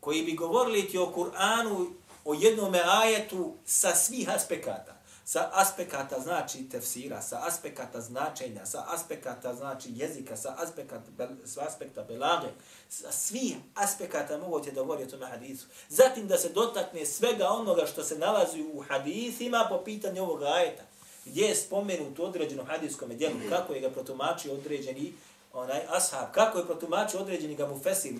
Koji 0.00 0.22
bi 0.22 0.32
govorili 0.32 0.88
ti 0.88 0.98
o 0.98 1.12
Kur'anu, 1.16 1.90
o 2.24 2.34
jednom 2.34 2.74
ajetu 2.74 3.54
sa 3.64 3.94
svih 3.94 4.28
aspekata 4.28 5.02
sa 5.24 5.50
aspekata 5.52 6.20
znači 6.20 6.68
tefsira, 6.68 7.22
sa 7.22 7.40
aspekata 7.46 8.00
značenja, 8.00 8.66
sa 8.66 8.84
aspekata 8.88 9.54
znači 9.54 9.88
jezika, 9.94 10.36
sa 10.36 10.54
aspekata, 10.58 11.28
sa 11.44 11.62
aspekta 11.66 12.02
belage, 12.02 12.48
sa 12.88 13.12
svih 13.12 13.56
aspekata 13.74 14.38
moguće 14.38 14.70
da 14.70 14.82
govori 14.82 15.04
o 15.04 15.06
tome 15.06 15.26
hadisu. 15.26 15.66
Zatim 15.88 16.28
da 16.28 16.38
se 16.38 16.48
dotakne 16.48 17.06
svega 17.06 17.48
onoga 17.48 17.86
što 17.86 18.04
se 18.04 18.18
nalazi 18.18 18.62
u 18.72 18.84
hadisima 18.88 19.66
po 19.70 19.84
pitanju 19.84 20.22
ovog 20.22 20.42
ajeta. 20.42 20.82
Gdje 21.24 21.44
je 21.44 21.56
spomenut 21.56 22.18
u 22.18 22.24
određenom 22.24 22.66
hadijskom 22.66 23.08
djelu, 23.08 23.34
kako 23.48 23.72
je 23.72 23.80
ga 23.80 23.90
protumačio 23.90 24.52
određeni 24.54 25.12
onaj 25.52 25.80
ashab, 25.88 26.32
kako 26.32 26.58
je 26.58 26.66
protumačio 26.66 27.20
određeni 27.20 27.54
ga 27.54 27.66
mufesir. 27.66 28.14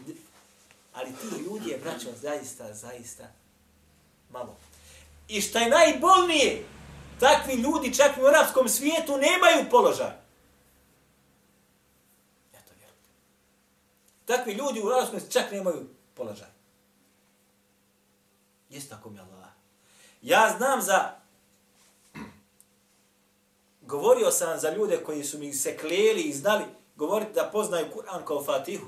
Ali 0.92 1.10
ti 1.10 1.42
ljudi 1.44 1.70
je, 1.70 1.78
braćo, 1.78 2.08
zaista, 2.20 2.74
zaista 2.74 3.24
malo. 4.30 4.56
I 5.28 5.40
šta 5.40 5.58
je 5.58 5.70
najbolnije, 5.70 6.64
takvi 7.20 7.54
ljudi 7.54 7.94
čak 7.94 8.10
u 8.22 8.26
arapskom 8.26 8.68
svijetu 8.68 9.12
nemaju 9.12 9.70
položaj. 9.70 10.12
Eto, 12.52 12.72
vjerujem. 12.76 12.96
Takvi 14.24 14.52
ljudi 14.52 14.80
u 14.80 14.88
arapskom 14.88 15.20
svijetu 15.20 15.32
čak 15.32 15.52
nemaju 15.52 15.88
položaj. 16.14 16.48
Jeste 18.70 18.90
tako 18.90 19.10
mi 19.10 19.18
Allah. 19.18 19.48
Ja 20.22 20.54
znam 20.56 20.82
za... 20.82 21.21
Govorio 23.92 24.30
sam 24.30 24.60
za 24.60 24.70
ljude 24.70 25.04
koji 25.04 25.24
su 25.24 25.38
mi 25.38 25.54
se 25.54 25.76
kleli 25.76 26.22
i 26.22 26.32
znali 26.32 26.64
govoriti 26.96 27.32
da 27.32 27.50
poznaju 27.52 27.86
Kur'an 27.94 28.24
kao 28.24 28.44
Fatihu. 28.44 28.86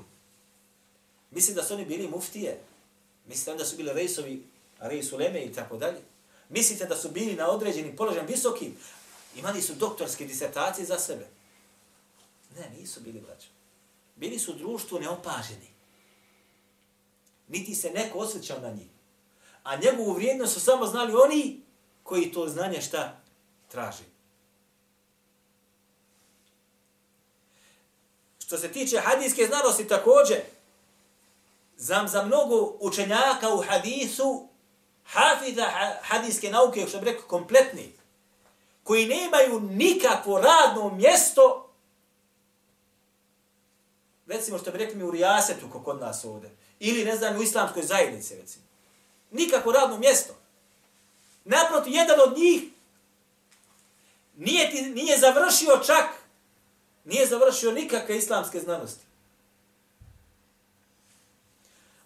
Mislim 1.31 1.55
da 1.55 1.63
su 1.63 1.73
oni 1.73 1.85
bili 1.85 2.07
muftije. 2.07 2.63
Mislim 3.27 3.57
da 3.57 3.65
su 3.65 3.77
bili 3.77 3.93
rejsovi, 3.93 4.43
rejsuleme 4.79 5.45
i 5.45 5.53
tako 5.53 5.77
dalje. 5.77 6.01
Mislite 6.49 6.85
da 6.85 6.95
su 6.95 7.09
bili 7.09 7.35
na 7.35 7.49
određenim 7.49 7.95
položajem 7.95 8.27
visokim? 8.27 8.77
Imali 9.35 9.61
su 9.61 9.73
doktorske 9.73 10.25
disertacije 10.25 10.85
za 10.85 10.99
sebe? 10.99 11.27
Ne, 12.57 12.69
nisu 12.79 13.01
bili 13.01 13.19
braća. 13.19 13.47
Bili 14.15 14.39
su 14.39 14.51
u 14.51 14.55
društvu 14.55 14.99
neopaženi. 14.99 15.69
Niti 17.47 17.75
se 17.75 17.89
neko 17.89 18.19
osjećao 18.19 18.59
na 18.59 18.71
njih. 18.71 18.89
A 19.63 19.75
njegovu 19.75 20.13
vrijednost 20.13 20.53
su 20.53 20.59
samo 20.59 20.85
znali 20.85 21.13
oni 21.13 21.61
koji 22.03 22.31
to 22.31 22.47
znanje 22.47 22.81
šta 22.81 23.21
traži. 23.67 24.14
Što 28.45 28.57
se 28.57 28.71
tiče 28.71 28.99
hadijske 28.99 29.45
znanosti 29.45 29.87
također, 29.87 30.37
znam 31.77 32.07
za 32.07 32.25
mnogo 32.25 32.77
učenjaka 32.79 33.49
u 33.53 33.63
hadisu 33.67 34.47
hafiza 35.05 35.65
hadijske 36.01 36.51
nauke, 36.51 36.85
što 36.87 36.99
bih 36.99 37.07
rekao, 37.07 37.27
kompletni, 37.27 37.93
koji 38.83 39.07
nemaju 39.07 39.59
nikakvo 39.59 40.41
radno 40.41 40.89
mjesto, 40.89 41.69
recimo 44.27 44.57
što 44.57 44.71
bi 44.71 44.77
rekli 44.77 44.95
mi 44.95 45.03
u 45.03 45.11
rijasetu, 45.11 45.67
kako 45.67 45.83
kod 45.83 45.99
nas 45.99 46.25
ovde, 46.25 46.49
ili 46.79 47.05
ne 47.05 47.15
znam, 47.15 47.37
u 47.37 47.41
islamskoj 47.41 47.83
zajednici, 47.83 48.35
recimo. 48.35 48.65
Nikakvo 49.31 49.71
radno 49.71 49.97
mjesto. 49.97 50.35
Naproti, 51.45 51.91
jedan 51.91 52.19
od 52.19 52.37
njih 52.37 52.63
nije, 54.35 54.71
ti, 54.71 54.81
nije 54.81 55.17
završio 55.17 55.81
čak, 55.85 56.24
nije 57.05 57.27
završio 57.27 57.71
nikakve 57.71 58.17
islamske 58.17 58.59
znanosti. 58.59 59.05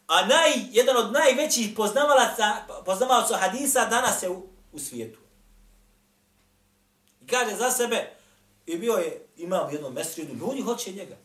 A 0.07 0.25
naj, 0.25 0.51
jedan 0.71 0.97
od 0.97 1.11
najvećih 1.11 1.73
poznavalaca, 1.75 2.43
poznavalaca 2.85 3.37
hadisa 3.37 3.85
danas 3.85 4.23
je 4.23 4.29
u, 4.29 4.47
u 4.71 4.79
svijetu. 4.79 5.19
I 7.21 7.27
kaže 7.27 7.55
za 7.55 7.71
sebe, 7.71 8.13
i 8.65 8.77
bio 8.77 8.93
je, 8.93 9.27
imao 9.37 9.69
jednu 9.69 9.89
mesridu, 9.89 10.33
ljudi 10.33 10.61
hoće 10.61 10.91
njega. 10.91 11.17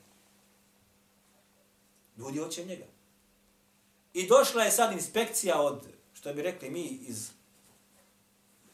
Ljudi 2.18 2.38
hoće 2.38 2.64
njega. 2.64 2.84
I 4.12 4.26
došla 4.26 4.62
je 4.62 4.70
sad 4.70 4.92
inspekcija 4.92 5.60
od, 5.60 5.86
što 6.12 6.34
bi 6.34 6.42
rekli 6.42 6.70
mi 6.70 6.82
iz, 6.82 7.30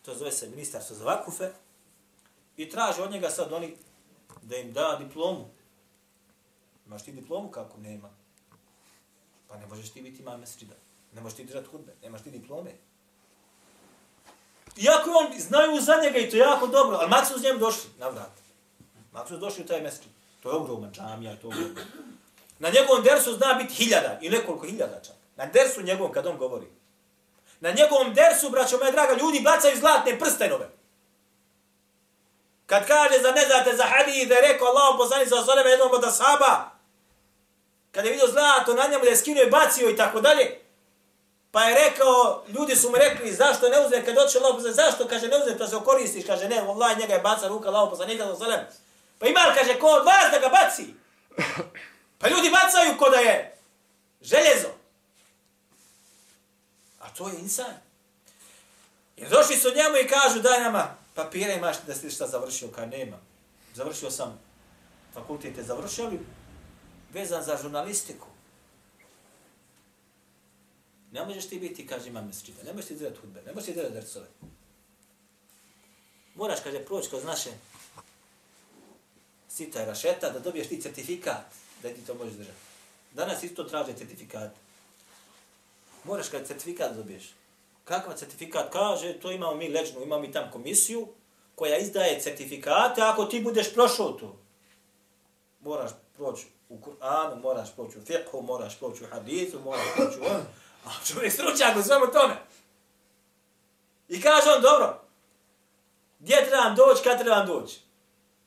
to 0.02 0.14
zove 0.14 0.32
se 0.32 0.48
ministarstvo 0.48 0.96
za 0.96 1.04
vakufe, 1.04 1.52
i 2.56 2.70
traže 2.70 3.02
od 3.02 3.10
njega 3.10 3.30
sad 3.30 3.52
oni 3.52 3.76
da 4.50 4.56
im 4.56 4.72
da 4.72 4.96
diplomu. 5.00 5.50
Imaš 6.86 7.04
ti 7.04 7.12
diplomu 7.12 7.50
kako 7.50 7.78
nema? 7.78 8.10
Pa 9.48 9.56
ne 9.56 9.66
možeš 9.66 9.90
ti 9.90 10.02
biti 10.02 10.22
imam 10.22 10.40
mesečida. 10.40 10.74
Ne 11.14 11.20
možeš 11.20 11.36
ti 11.36 11.44
držati 11.44 11.68
hudbe. 11.68 11.92
Nemaš 12.02 12.22
ti 12.22 12.30
diplome. 12.30 12.70
Iako 14.76 15.10
on 15.10 15.40
znaju 15.40 15.80
za 15.80 16.00
njega 16.02 16.18
i 16.18 16.30
to 16.30 16.36
jako 16.36 16.66
dobro, 16.66 16.96
ali 17.00 17.10
maksu 17.10 17.38
s 17.38 17.42
njem 17.42 17.58
došli 17.58 17.90
na 17.98 18.08
vrat. 18.08 18.32
Maksu 19.12 19.36
došli 19.36 19.64
u 19.64 19.66
taj 19.66 19.82
mesečid. 19.82 20.10
To 20.42 20.50
je 20.50 20.56
ogromna 20.56 20.90
džamija, 20.90 21.36
to 21.36 21.48
je. 21.48 21.74
Na 22.58 22.70
njegovom 22.70 23.02
dersu 23.04 23.32
zna 23.32 23.54
biti 23.54 23.74
hiljada 23.74 24.18
i 24.22 24.30
nekoliko 24.30 24.66
hiljada 24.66 25.00
čak. 25.02 25.16
Na 25.36 25.46
dersu 25.46 25.82
njegovom 25.82 26.12
kad 26.12 26.26
on 26.26 26.38
govori. 26.38 26.66
Na 27.60 27.70
njegovom 27.70 28.14
dersu, 28.14 28.50
braćo 28.50 28.78
moja 28.78 28.90
draga, 28.90 29.12
ljudi 29.12 29.40
bacaju 29.40 29.78
zlatne 29.78 30.18
prstenove. 30.18 30.79
Kad 32.70 32.86
kaže 32.86 33.22
za 33.22 33.32
ne 33.32 33.42
znate 33.46 33.76
za 33.76 33.84
hadith, 33.84 34.28
da 34.28 34.34
je 34.34 34.52
rekao 34.52 34.68
Allah 34.68 34.94
poslani 34.98 35.26
sa 35.26 35.36
osaleme 35.36 35.70
jednom 35.70 35.92
od 35.92 36.04
asaba, 36.04 36.70
kada 37.92 38.08
je 38.08 38.12
vidio 38.12 38.28
zlato 38.28 38.74
na 38.74 38.86
njemu 38.86 39.04
da 39.04 39.10
je 39.10 39.16
skinuo 39.16 39.42
i 39.42 39.50
bacio 39.50 39.90
i 39.90 39.96
tako 39.96 40.20
dalje, 40.20 40.60
pa 41.50 41.62
je 41.62 41.74
rekao, 41.74 42.44
ljudi 42.48 42.76
su 42.76 42.90
mu 42.90 42.96
rekli, 42.96 43.32
zašto 43.32 43.68
ne 43.68 43.80
uzme, 43.80 44.04
kad 44.04 44.14
doće 44.14 44.38
Allah 44.38 44.54
poslanik, 44.54 44.76
zašto, 44.76 45.08
kaže, 45.08 45.28
ne 45.28 45.36
uzme, 45.36 45.58
to 45.58 45.66
se 45.66 45.76
okoristiš, 45.76 46.26
kaže, 46.26 46.48
ne, 46.48 46.58
Allah, 46.58 46.98
njega 46.98 47.14
je 47.14 47.20
baca 47.20 47.48
ruka 47.48 47.68
Allah 47.68 47.90
poslanik, 47.90 48.20
sa 48.20 48.34
zalem. 48.34 48.60
Pa 49.18 49.26
ima, 49.26 49.40
kaže, 49.54 49.78
ko 49.78 49.86
od 49.86 50.04
vas 50.04 50.30
da 50.30 50.38
ga 50.38 50.48
baci? 50.48 50.94
Pa 52.18 52.28
ljudi 52.28 52.50
bacaju 52.50 52.98
ko 52.98 53.10
da 53.10 53.18
je 53.18 53.56
željezo. 54.22 54.68
A 57.00 57.08
to 57.18 57.28
je 57.28 57.34
insan. 57.38 57.74
Jer 59.16 59.28
došli 59.28 59.56
su 59.56 59.74
njemu 59.74 59.96
i 59.96 60.08
kažu, 60.08 60.40
daj 60.40 60.60
nama 60.60 60.99
papire 61.24 61.54
imaš 61.54 61.76
da 61.86 61.94
si 61.94 62.10
šta 62.10 62.26
završio, 62.26 62.68
kad 62.68 62.90
nema. 62.90 63.18
Završio 63.74 64.10
sam 64.10 64.40
fakultet, 65.14 65.56
je 65.56 65.64
završio 65.64 66.04
ali 66.04 66.20
vezan 67.12 67.44
za 67.44 67.56
žurnalistiku. 67.62 68.26
Ne 71.12 71.24
možeš 71.24 71.48
ti 71.48 71.58
biti, 71.58 71.86
kaže 71.86 72.08
imam 72.08 72.26
mesečita, 72.26 72.62
ne 72.62 72.72
možeš 72.72 72.88
ti 72.88 72.94
dirati 72.94 73.16
hudbe, 73.20 73.42
ne 73.46 73.52
možeš 73.52 73.66
ti 73.66 73.72
dirati 73.72 73.94
drcove. 73.94 74.26
Moraš, 76.34 76.60
kaže, 76.64 76.84
proći 76.84 77.08
kroz 77.08 77.24
naše 77.24 77.50
sita 79.48 79.82
i 79.82 79.86
rašeta 79.86 80.30
da 80.30 80.38
dobiješ 80.38 80.68
ti 80.68 80.82
certifikat 80.82 81.44
da 81.82 81.88
ti 81.88 82.06
to 82.06 82.14
možeš 82.14 82.34
držati. 82.34 82.58
Danas 83.14 83.42
isto 83.42 83.64
traže 83.64 83.92
certifikat. 83.92 84.50
Moraš 86.04 86.28
kad 86.28 86.46
certifikat 86.46 86.96
dobiješ. 86.96 87.34
Kakav 87.84 88.16
certifikat? 88.16 88.72
Kaže, 88.72 89.20
to 89.20 89.30
imamo 89.30 89.54
mi 89.54 89.68
ležnu, 89.68 90.02
imamo 90.02 90.22
mi 90.22 90.32
tam 90.32 90.50
komisiju 90.52 91.08
koja 91.54 91.76
izdaje 91.76 92.20
certifikate 92.20 93.02
ako 93.02 93.24
ti 93.24 93.40
budeš 93.40 93.74
prošao 93.74 94.12
to. 94.12 94.36
Moraš 95.60 95.90
proći 96.16 96.46
u 96.68 96.78
Kur'anu, 96.78 97.42
moraš 97.42 97.74
proći 97.74 97.98
u 97.98 98.02
fiqhu, 98.02 98.42
moraš 98.42 98.78
proći 98.78 99.04
u 99.04 99.06
hadithu, 99.10 99.58
moraš 99.64 99.86
proći 99.96 100.20
u 100.20 100.24
on. 100.24 100.40
A 100.84 100.90
čovjek 101.06 101.32
stručak 101.32 101.76
u 101.76 101.82
svemu 101.82 102.06
tome. 102.12 102.36
I 104.08 104.22
kaže 104.22 104.50
on, 104.56 104.62
dobro, 104.62 105.00
gdje 106.18 106.46
trebam 106.48 106.76
doći, 106.76 107.02
kad 107.04 107.20
trebam 107.20 107.46
doći? 107.46 107.80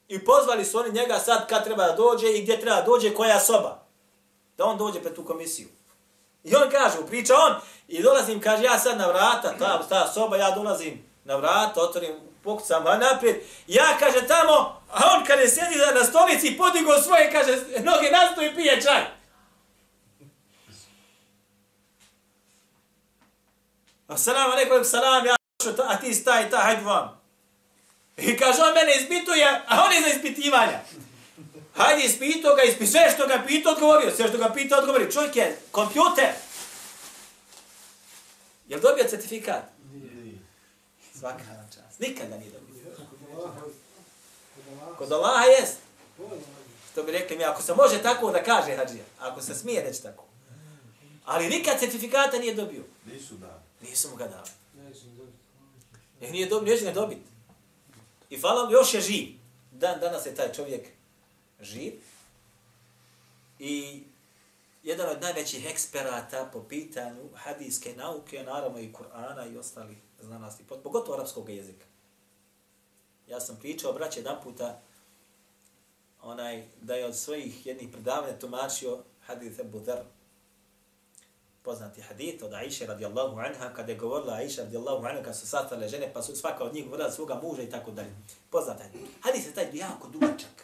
I 0.08 0.26
pozvali 0.26 0.66
su 0.66 0.80
oni 0.80 0.92
njega 0.92 1.20
sad 1.20 1.50
kad 1.50 1.64
treba 1.64 1.88
da 1.88 1.96
dođe 1.96 2.28
i 2.32 2.42
gdje 2.42 2.62
treba 2.62 2.76
da 2.76 2.86
dođe, 2.86 3.14
koja 3.14 3.40
soba. 3.40 3.86
Da 4.58 4.66
on 4.66 4.78
dođe 4.78 5.02
pred 5.02 5.16
tu 5.16 5.26
komisiju. 5.26 5.68
I 6.44 6.56
on 6.56 6.70
kaže, 6.72 7.08
priča 7.08 7.34
on, 7.36 7.56
i 7.88 8.04
dolazim, 8.04 8.42
kaže, 8.42 8.64
ja 8.64 8.80
sad 8.80 8.98
na 8.98 9.08
vrata, 9.08 9.58
ta, 9.60 9.88
ta 9.90 10.12
soba, 10.14 10.38
ja 10.38 10.52
dolazim 10.52 11.06
na 11.24 11.36
vrata, 11.36 11.82
otvorim, 11.82 12.16
pokucam 12.44 12.88
a 12.88 12.98
naprijed, 12.98 13.42
ja, 13.68 13.98
kaže, 14.00 14.28
tamo, 14.28 14.82
a 14.92 15.16
on 15.16 15.26
kada 15.26 15.48
sjedi 15.48 15.76
na 15.96 16.04
stolici, 16.04 16.58
podigo 16.58 17.02
svoje, 17.02 17.32
kaže, 17.32 17.52
noge 17.84 18.12
nastoji 18.12 18.50
i 18.50 18.56
pije 18.56 18.82
čaj. 18.82 19.04
Assalamu 24.08 24.52
alaikum, 24.52 24.84
salam, 24.84 25.26
ja, 25.26 25.36
a 25.88 25.98
ti 25.98 26.14
staj, 26.14 26.50
ta, 26.50 26.58
hajde 26.58 26.84
vam. 26.86 27.22
I 28.18 28.38
kaže, 28.38 28.62
on 28.62 28.74
mene 28.74 28.96
ispituje, 28.96 29.62
a 29.68 29.84
on 29.86 29.94
je 29.94 30.02
za 30.02 30.08
ispitivanja. 30.08 30.80
Hajde, 31.74 32.06
ispito 32.06 32.56
ga, 32.56 32.64
ispi, 32.64 32.88
sve 32.88 33.12
što 33.16 33.28
ga 33.28 33.44
pita, 33.48 33.70
odgovorio, 33.72 34.16
sve 34.16 34.28
što 34.28 34.38
ga 34.38 34.50
pita, 34.54 34.78
odgovorio. 34.78 35.12
Čovjek 35.12 35.36
je 35.36 35.58
kompjuter. 35.72 36.30
Jel 38.68 38.80
dobio 38.80 39.04
certifikat? 39.10 39.64
Svaka 41.20 41.44
na 41.44 41.68
čast. 41.74 42.00
Nikad 42.00 42.30
ga 42.30 42.38
nije 42.38 42.52
dobio. 42.52 42.74
Kod 44.98 45.12
Allaha 45.12 45.44
jest. 45.44 45.78
Što 46.92 47.04
bi 47.04 47.12
rekli 47.12 47.38
mi, 47.38 47.44
ako 47.44 47.62
se 47.62 47.74
može 47.74 48.02
tako 48.02 48.32
da 48.32 48.44
kaže 48.44 48.76
hađija, 48.76 49.04
ako 49.20 49.42
se 49.42 49.56
smije 49.56 49.84
reći 49.84 50.04
tako. 50.04 50.26
Ali 51.26 51.50
nikad 51.50 51.80
certifikata 51.80 52.38
nije 52.38 52.56
dobio. 52.56 52.84
Nisu 53.06 53.34
da. 53.36 53.62
Nisu 53.82 54.10
mu 54.10 54.16
ga 54.16 54.28
dali. 54.28 54.50
Nek 56.22 56.32
nije 56.32 56.46
dobio, 56.46 56.74
neće 56.74 56.86
ne 56.86 56.92
dobiti. 56.92 57.22
I 58.30 58.40
hvala 58.40 58.72
još 58.72 58.94
je 58.94 59.02
živ. 59.02 59.28
Dan, 59.72 60.00
danas 60.00 60.26
je 60.26 60.36
taj 60.36 60.54
čovjek 60.54 60.88
živ. 61.64 61.94
I 63.60 64.04
jedan 64.84 65.10
od 65.10 65.22
najvećih 65.22 65.66
eksperata 65.66 66.50
po 66.54 66.64
pitanju 66.64 67.30
hadijske 67.36 67.96
nauke, 67.96 68.44
naravno 68.44 68.80
i 68.80 68.94
Kur'ana 68.94 69.54
i 69.54 69.58
ostalih 69.58 69.98
znanosti, 70.22 70.64
pogotovo 70.84 71.18
arapskog 71.18 71.50
jezika. 71.50 71.86
Ja 73.28 73.40
sam 73.40 73.58
pričao, 73.60 73.94
braće, 73.94 74.20
jedan 74.20 74.38
puta, 74.44 74.82
onaj, 76.22 76.64
da 76.82 76.96
je 76.96 77.06
od 77.06 77.16
svojih 77.16 77.66
jednih 77.66 77.90
predavanja 77.92 78.40
tumačio 78.40 79.04
hadith 79.26 79.60
Ebu 79.60 79.80
Dhar, 79.80 80.04
poznati 81.62 82.02
hadith 82.02 82.44
od 82.44 82.54
Aisha 82.54 82.86
radijallahu 82.86 83.40
anha, 83.40 83.74
kada 83.74 83.92
je 83.92 83.98
govorila 83.98 84.34
Aisha 84.34 84.62
radijallahu 84.62 85.06
anha, 85.06 85.24
kada 85.24 85.34
su 85.34 85.48
sastale 85.48 85.88
žene, 85.88 86.14
pa 86.14 86.22
su 86.22 86.36
svaka 86.36 86.64
od 86.64 86.74
njih 86.74 86.86
govorila 86.86 87.12
svoga 87.12 87.40
muža 87.44 87.62
i 87.62 87.70
tako 87.70 87.92
dalje. 87.92 88.16
Poznata 88.50 88.84
hadith 89.22 89.48
je 89.48 89.54
taj 89.54 89.70
jako 89.74 90.08
dugačak. 90.08 90.63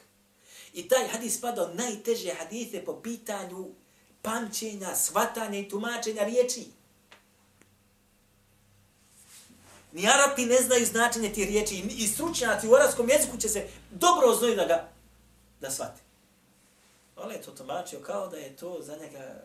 I 0.74 0.88
taj 0.88 1.08
hadis 1.08 1.38
spada 1.38 1.64
od 1.64 1.76
najteže 1.76 2.34
hadise 2.34 2.86
po 2.86 3.02
pitanju 3.02 3.70
pamćenja, 4.22 4.96
svatanja 4.96 5.60
i 5.60 5.70
tumačenja 5.70 6.24
riječi. 6.24 6.66
Ni 9.92 10.08
Arapi 10.08 10.46
ne 10.46 10.62
znaju 10.62 10.86
značenje 10.86 11.34
tih 11.34 11.48
riječi 11.48 11.84
i 11.98 12.08
stručnjaci 12.08 12.68
u 12.68 12.74
arabskom 12.74 13.10
jeziku 13.10 13.38
će 13.38 13.50
se 13.50 13.68
dobro 13.92 14.28
oznojiti 14.28 14.58
da 14.58 14.66
ga 14.66 14.90
da 15.62 15.72
shvate. 15.72 16.02
Ali 17.16 17.34
je 17.34 17.42
to 17.42 17.52
tumačio 17.52 18.00
kao 18.00 18.28
da 18.28 18.38
je 18.38 18.56
to 18.56 18.82
za 18.82 18.98
njega 18.98 19.44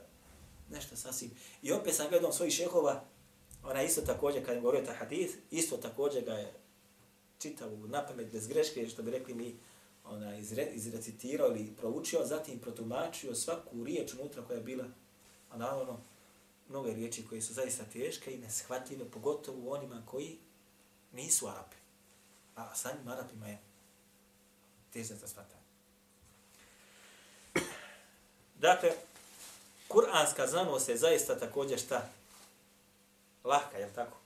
nešto 0.71 0.97
sasvim. 0.97 1.31
I 1.63 1.73
opet 1.73 1.95
sam 1.95 2.09
gledao 2.09 2.33
svojih 2.33 2.55
šehova, 2.55 3.05
ona 3.65 3.83
isto 3.83 4.01
također, 4.01 4.47
kad 4.47 4.55
je 4.55 4.61
govorio 4.61 4.87
taj 4.87 4.97
hadis, 4.97 5.31
isto 5.51 5.77
također 5.77 6.25
ga 6.25 6.33
je 6.33 6.53
čitao 7.39 7.71
napamet 7.71 8.33
bez 8.33 8.47
greške, 8.47 8.89
što 8.89 9.03
bi 9.03 9.11
rekli 9.11 9.35
mi, 9.35 9.57
ona 10.05 10.37
izre, 10.37 10.67
izrecitirao 10.73 11.49
ili 11.49 11.77
proučio, 11.77 12.27
zatim 12.27 12.59
protumačio 12.59 13.35
svaku 13.35 13.85
riječ 13.85 14.15
unutra 14.15 14.43
koja 14.43 14.57
je 14.57 14.63
bila, 14.63 14.85
a 15.51 15.57
naravno, 15.57 16.01
mnoge 16.69 16.95
riječi 16.95 17.27
koje 17.29 17.43
su 17.43 17.55
zaista 17.55 17.85
teške 17.85 18.35
i 18.35 18.39
neshvatljive, 18.39 19.11
pogotovo 19.11 19.59
u 19.69 19.73
onima 19.73 20.03
koji 20.07 20.39
nisu 21.13 21.49
Arapi. 21.49 21.77
A 22.57 22.75
samim 22.75 23.09
Arapima 23.09 23.49
je 23.49 23.59
teže 24.93 25.15
za 25.15 25.29
shvatanje. 25.29 25.65
Dakle, 28.59 28.91
kuranska 29.89 30.47
znanost 30.47 30.89
je 30.89 30.97
zaista 30.97 31.39
također 31.39 31.79
šta? 31.79 32.09
Lahka, 33.45 33.79
je 33.79 33.87
li 33.87 33.93
tako? 33.95 34.17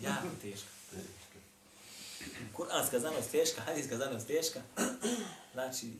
Jako 0.00 0.26
teška 0.42 0.68
kuranska 2.56 2.98
znanost 2.98 3.30
teška, 3.30 3.60
hadijska 3.60 3.96
znanost 3.96 4.26
teška. 4.26 4.60
Znači, 5.54 5.92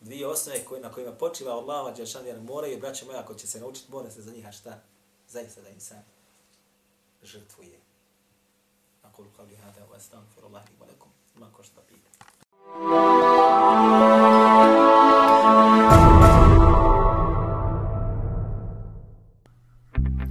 dvije 0.00 0.26
osnove 0.26 0.64
koje, 0.64 0.80
na 0.80 0.92
kojima 0.92 1.12
počiva 1.12 1.52
Allah, 1.52 1.96
Đeršan, 1.96 2.26
jer 2.26 2.40
moraju, 2.40 2.80
braće 2.80 3.04
moja, 3.04 3.20
ako 3.20 3.34
će 3.34 3.46
se 3.46 3.60
naučiti, 3.60 3.92
mora 3.92 4.10
se 4.10 4.22
za 4.22 4.32
njih, 4.32 4.46
a 4.46 4.52
šta? 4.52 4.80
Zaista 5.28 5.60
da 5.60 5.68
insan 5.68 6.02
žrtvuje. 7.22 7.80
Ako 9.02 9.22
li 9.22 9.28
kao 9.36 9.44
li 9.44 9.56
hada, 9.56 9.84
ova 9.88 10.00
stan, 10.00 10.24
furullahi, 10.34 10.72
volekom, 10.80 11.08
ima 11.36 11.50
što 11.62 11.74
da 11.74 11.82
pita. 11.82 12.12
Thank 12.74 12.86
you. 14.86 14.91